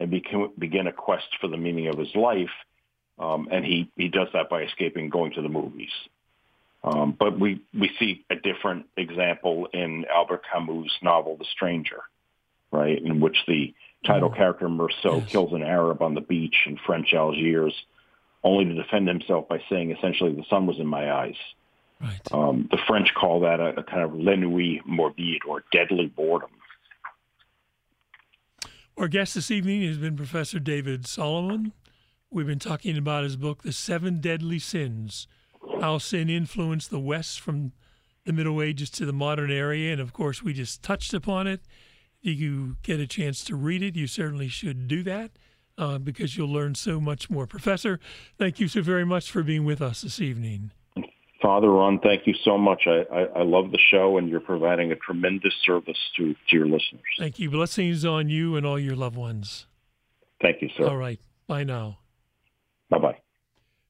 and 0.00 0.10
begin 0.10 0.86
a 0.86 0.92
quest 0.92 1.26
for 1.40 1.48
the 1.48 1.56
meaning 1.56 1.86
of 1.86 1.98
his 1.98 2.14
life. 2.14 2.50
Um, 3.18 3.48
and 3.52 3.64
he, 3.64 3.90
he 3.96 4.08
does 4.08 4.28
that 4.32 4.48
by 4.48 4.62
escaping 4.62 5.10
going 5.10 5.32
to 5.34 5.42
the 5.42 5.48
movies. 5.48 5.92
Um, 6.84 7.16
but 7.18 7.38
we, 7.38 7.62
we 7.78 7.90
see 7.98 8.24
a 8.28 8.34
different 8.34 8.86
example 8.96 9.68
in 9.72 10.04
Albert 10.12 10.42
Camus' 10.50 10.90
novel, 11.00 11.36
The 11.36 11.44
Stranger, 11.52 12.00
right, 12.72 13.00
in 13.00 13.20
which 13.20 13.36
the 13.46 13.72
title 14.04 14.30
mm. 14.30 14.36
character 14.36 14.68
Meursault 14.68 15.20
yes. 15.20 15.30
kills 15.30 15.52
an 15.52 15.62
Arab 15.62 16.02
on 16.02 16.14
the 16.14 16.20
beach 16.20 16.56
in 16.66 16.76
French 16.84 17.12
Algiers, 17.12 17.74
only 18.42 18.64
to 18.64 18.74
defend 18.74 19.06
himself 19.06 19.48
by 19.48 19.62
saying 19.70 19.92
essentially 19.92 20.32
the 20.32 20.44
sun 20.50 20.66
was 20.66 20.78
in 20.80 20.86
my 20.86 21.12
eyes. 21.12 21.36
Right. 22.00 22.20
Um, 22.32 22.68
the 22.72 22.78
French 22.88 23.14
call 23.14 23.40
that 23.40 23.60
a, 23.60 23.78
a 23.78 23.82
kind 23.84 24.02
of 24.02 24.14
l'ennui 24.14 24.82
morbide 24.88 25.46
or 25.46 25.62
deadly 25.70 26.06
boredom. 26.06 26.50
Our 28.96 29.06
guest 29.06 29.36
this 29.36 29.52
evening 29.52 29.82
has 29.82 29.98
been 29.98 30.16
Professor 30.16 30.58
David 30.58 31.06
Solomon. 31.06 31.72
We've 32.28 32.46
been 32.46 32.58
talking 32.58 32.98
about 32.98 33.22
his 33.22 33.36
book, 33.36 33.62
The 33.62 33.72
Seven 33.72 34.20
Deadly 34.20 34.58
Sins 34.58 35.28
How 35.82 35.98
Sin 35.98 36.30
Influenced 36.30 36.90
the 36.90 37.00
West 37.00 37.40
from 37.40 37.72
the 38.24 38.32
Middle 38.32 38.62
Ages 38.62 38.88
to 38.90 39.04
the 39.04 39.12
Modern 39.12 39.50
Era. 39.50 39.76
And 39.76 40.00
of 40.00 40.12
course, 40.12 40.40
we 40.40 40.52
just 40.52 40.80
touched 40.80 41.12
upon 41.12 41.48
it. 41.48 41.60
If 42.22 42.38
you 42.38 42.76
get 42.84 43.00
a 43.00 43.06
chance 43.08 43.42
to 43.46 43.56
read 43.56 43.82
it, 43.82 43.96
you 43.96 44.06
certainly 44.06 44.46
should 44.46 44.86
do 44.86 45.02
that 45.02 45.32
uh, 45.76 45.98
because 45.98 46.36
you'll 46.36 46.52
learn 46.52 46.76
so 46.76 47.00
much 47.00 47.28
more. 47.28 47.48
Professor, 47.48 47.98
thank 48.38 48.60
you 48.60 48.68
so 48.68 48.80
very 48.80 49.04
much 49.04 49.28
for 49.28 49.42
being 49.42 49.64
with 49.64 49.82
us 49.82 50.02
this 50.02 50.20
evening. 50.20 50.70
Father 51.42 51.68
Ron, 51.68 51.98
thank 51.98 52.28
you 52.28 52.34
so 52.44 52.56
much. 52.56 52.84
I, 52.86 53.02
I, 53.12 53.22
I, 53.40 53.42
love 53.42 53.72
the 53.72 53.80
show, 53.90 54.18
and 54.18 54.28
you're 54.28 54.38
providing 54.38 54.92
a 54.92 54.96
tremendous 54.96 55.54
service 55.66 55.98
to, 56.16 56.32
to 56.34 56.56
your 56.56 56.66
listeners. 56.66 57.02
Thank 57.18 57.40
you. 57.40 57.50
Blessings 57.50 58.04
on 58.04 58.28
you 58.28 58.54
and 58.54 58.64
all 58.64 58.78
your 58.78 58.94
loved 58.94 59.16
ones. 59.16 59.66
Thank 60.40 60.62
you, 60.62 60.68
sir. 60.76 60.86
All 60.86 60.96
right. 60.96 61.18
Bye 61.48 61.64
now. 61.64 61.98
Bye 62.88 62.98
bye. 62.98 63.21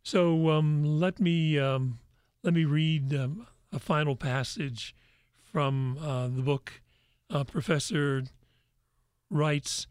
So 0.02 0.50
um, 0.50 0.84
let 0.84 1.20
me 1.20 1.58
um, 1.58 1.98
let 2.42 2.54
me 2.54 2.64
read 2.64 3.14
um, 3.14 3.46
a 3.72 3.78
final 3.78 4.16
passage 4.16 4.94
from 5.52 5.98
uh, 5.98 6.28
the 6.28 6.42
book. 6.42 6.80
Uh, 7.30 7.44
Professor 7.44 8.24
writes, 9.30 9.86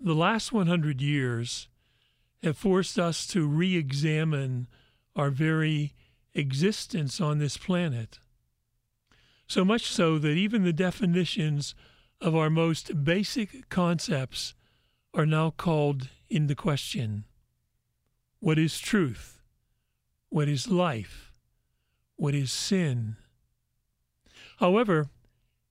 "The 0.00 0.14
last 0.14 0.52
100 0.52 1.00
years 1.00 1.68
have 2.42 2.56
forced 2.56 2.98
us 2.98 3.26
to 3.28 3.46
re-examine 3.46 4.68
our 5.14 5.30
very." 5.30 5.94
existence 6.36 7.20
on 7.20 7.38
this 7.38 7.56
planet. 7.56 8.18
So 9.48 9.64
much 9.64 9.90
so 9.90 10.18
that 10.18 10.32
even 10.32 10.64
the 10.64 10.72
definitions 10.72 11.74
of 12.20 12.34
our 12.34 12.50
most 12.50 13.04
basic 13.04 13.68
concepts 13.68 14.54
are 15.14 15.26
now 15.26 15.50
called 15.50 16.08
into 16.28 16.54
question. 16.54 17.24
What 18.46 18.60
is 18.60 18.78
truth? 18.78 19.42
What 20.28 20.46
is 20.48 20.68
life? 20.68 21.32
What 22.14 22.32
is 22.32 22.52
sin? 22.52 23.16
However, 24.58 25.08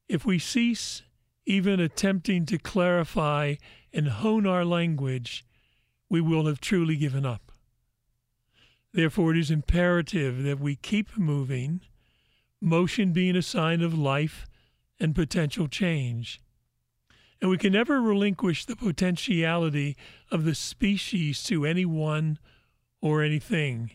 if 0.10 0.26
we 0.26 0.40
cease 0.40 1.02
even 1.46 1.80
attempting 1.80 2.46
to 2.48 2.58
clarify 2.58 3.56
and 3.94 4.10
hone 4.10 4.46
our 4.46 4.66
language, 4.66 5.46
we 6.10 6.20
will 6.20 6.48
have 6.48 6.60
truly 6.60 6.98
given 6.98 7.26
up. 7.26 7.54
Therefore, 8.92 9.32
it 9.32 9.40
is 9.40 9.52
imperative 9.52 10.44
that 10.44 10.60
we 10.60 10.76
keep 10.76 11.18
moving, 11.18 11.80
motion 12.60 13.14
being 13.14 13.38
a 13.38 13.42
sign 13.42 13.82
of 13.82 13.98
life 13.98 14.48
and 15.00 15.16
potential 15.16 15.70
change. 15.70 16.42
And 17.40 17.50
we 17.50 17.58
can 17.58 17.72
never 17.72 18.02
relinquish 18.02 18.66
the 18.66 18.76
potentiality 18.76 19.96
of 20.30 20.44
the 20.44 20.56
species 20.56 21.42
to 21.44 21.66
anyone 21.66 22.38
or 23.06 23.22
anything. 23.22 23.92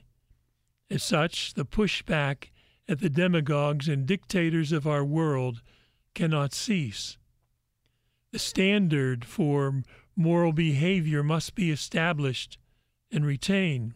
As 0.88 1.02
such, 1.02 1.54
the 1.54 1.64
pushback 1.64 2.50
at 2.88 3.00
the 3.00 3.10
demagogues 3.10 3.88
and 3.88 4.06
dictators 4.06 4.70
of 4.70 4.86
our 4.86 5.04
world 5.04 5.62
cannot 6.14 6.54
cease. 6.54 7.18
The 8.30 8.38
standard 8.38 9.24
for 9.24 9.82
moral 10.14 10.52
behavior 10.52 11.24
must 11.24 11.56
be 11.56 11.72
established 11.72 12.56
and 13.10 13.26
retained. 13.26 13.94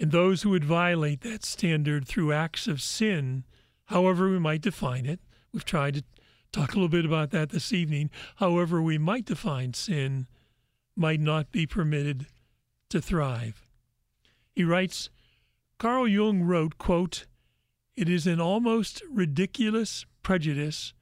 And 0.00 0.10
those 0.10 0.42
who 0.42 0.50
would 0.50 0.64
violate 0.64 1.20
that 1.20 1.44
standard 1.44 2.04
through 2.04 2.32
acts 2.32 2.66
of 2.66 2.82
sin, 2.82 3.44
however 3.84 4.28
we 4.28 4.40
might 4.40 4.62
define 4.62 5.06
it, 5.06 5.20
we've 5.52 5.64
tried 5.64 5.94
to 5.94 6.04
talk 6.50 6.72
a 6.72 6.74
little 6.74 6.88
bit 6.88 7.04
about 7.04 7.30
that 7.30 7.50
this 7.50 7.72
evening, 7.72 8.10
however 8.36 8.82
we 8.82 8.98
might 8.98 9.26
define 9.26 9.72
sin, 9.72 10.26
might 10.96 11.20
not 11.20 11.52
be 11.52 11.64
permitted 11.64 12.26
to 12.88 13.00
thrive. 13.00 13.67
He 14.58 14.64
writes, 14.64 15.08
Carl 15.78 16.08
Jung 16.08 16.42
wrote, 16.42 16.78
quote, 16.78 17.26
It 17.94 18.08
is 18.08 18.26
an 18.26 18.40
almost 18.40 19.00
ridiculous 19.08 20.04
prejudice 20.24 20.94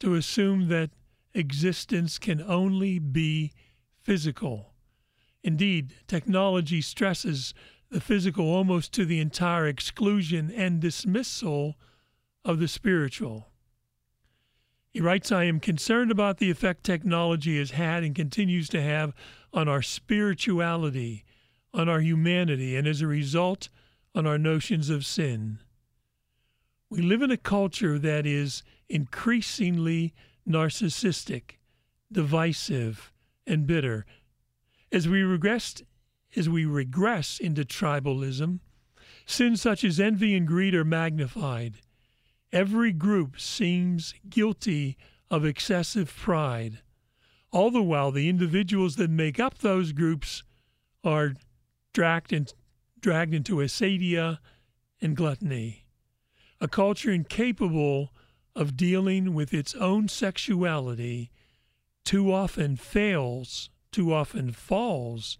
to 0.00 0.14
assume 0.14 0.68
that 0.68 0.90
existence 1.32 2.18
can 2.18 2.42
only 2.42 2.98
be 2.98 3.52
physical. 4.02 4.74
Indeed, 5.42 5.94
technology 6.06 6.82
stresses 6.82 7.54
the 7.88 7.98
physical 7.98 8.44
almost 8.44 8.92
to 8.92 9.06
the 9.06 9.20
entire 9.20 9.66
exclusion 9.66 10.50
and 10.50 10.78
dismissal 10.78 11.78
of 12.44 12.58
the 12.58 12.68
spiritual. 12.68 13.48
He 14.90 15.00
writes, 15.00 15.32
I 15.32 15.44
am 15.44 15.60
concerned 15.60 16.10
about 16.10 16.36
the 16.36 16.50
effect 16.50 16.84
technology 16.84 17.56
has 17.56 17.70
had 17.70 18.04
and 18.04 18.14
continues 18.14 18.68
to 18.68 18.82
have 18.82 19.14
on 19.50 19.66
our 19.66 19.80
spirituality, 19.80 21.24
on 21.74 21.88
our 21.88 22.00
humanity, 22.00 22.76
and 22.76 22.86
as 22.86 23.00
a 23.00 23.06
result, 23.06 23.68
on 24.14 24.26
our 24.26 24.38
notions 24.38 24.90
of 24.90 25.06
sin. 25.06 25.58
We 26.90 27.00
live 27.00 27.22
in 27.22 27.30
a 27.30 27.36
culture 27.36 27.98
that 27.98 28.26
is 28.26 28.62
increasingly 28.88 30.12
narcissistic, 30.48 31.58
divisive, 32.10 33.12
and 33.46 33.66
bitter. 33.66 34.04
As 34.90 35.08
we 35.08 35.22
regress, 35.22 35.82
as 36.36 36.48
we 36.48 36.66
regress 36.66 37.38
into 37.38 37.64
tribalism, 37.64 38.60
sins 39.24 39.62
such 39.62 39.84
as 39.84 39.98
envy 39.98 40.36
and 40.36 40.46
greed 40.46 40.74
are 40.74 40.84
magnified 40.84 41.78
Every 42.52 42.92
group 42.92 43.40
seems 43.40 44.12
guilty 44.28 44.98
of 45.30 45.44
excessive 45.44 46.14
pride. 46.14 46.80
All 47.50 47.70
the 47.70 47.82
while, 47.82 48.10
the 48.10 48.28
individuals 48.28 48.96
that 48.96 49.10
make 49.10 49.40
up 49.40 49.58
those 49.58 49.92
groups 49.92 50.42
are 51.02 51.32
dragged, 51.92 52.32
in, 52.32 52.46
dragged 53.00 53.34
into 53.34 53.56
acedia 53.56 54.38
and 55.00 55.16
gluttony. 55.16 55.86
A 56.60 56.68
culture 56.68 57.10
incapable 57.10 58.12
of 58.54 58.76
dealing 58.76 59.34
with 59.34 59.52
its 59.54 59.74
own 59.74 60.08
sexuality 60.08 61.30
too 62.04 62.32
often 62.32 62.76
fails, 62.76 63.70
too 63.90 64.12
often 64.12 64.52
falls 64.52 65.38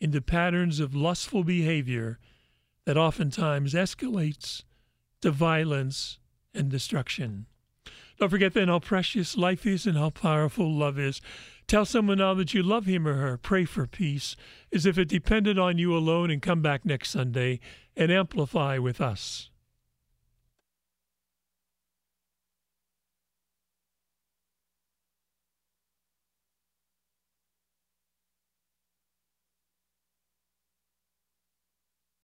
into 0.00 0.20
patterns 0.20 0.80
of 0.80 0.94
lustful 0.94 1.44
behavior 1.44 2.18
that 2.84 2.96
oftentimes 2.96 3.74
escalates 3.74 4.62
to 5.20 5.30
violence 5.30 6.18
and 6.54 6.70
destruction. 6.70 7.46
Don't 8.18 8.30
forget 8.30 8.54
then 8.54 8.68
how 8.68 8.78
precious 8.78 9.36
life 9.36 9.66
is 9.66 9.86
and 9.86 9.96
how 9.96 10.10
powerful 10.10 10.72
love 10.72 10.98
is. 10.98 11.20
Tell 11.68 11.84
someone 11.84 12.16
now 12.16 12.32
that 12.32 12.54
you 12.54 12.62
love 12.62 12.86
him 12.86 13.06
or 13.06 13.16
her. 13.16 13.36
Pray 13.36 13.66
for 13.66 13.86
peace 13.86 14.36
as 14.72 14.86
if 14.86 14.96
it 14.96 15.06
depended 15.06 15.58
on 15.58 15.76
you 15.76 15.94
alone 15.94 16.30
and 16.30 16.40
come 16.40 16.62
back 16.62 16.86
next 16.86 17.10
Sunday 17.10 17.60
and 17.94 18.10
amplify 18.10 18.78
with 18.78 19.02
us. 19.02 19.50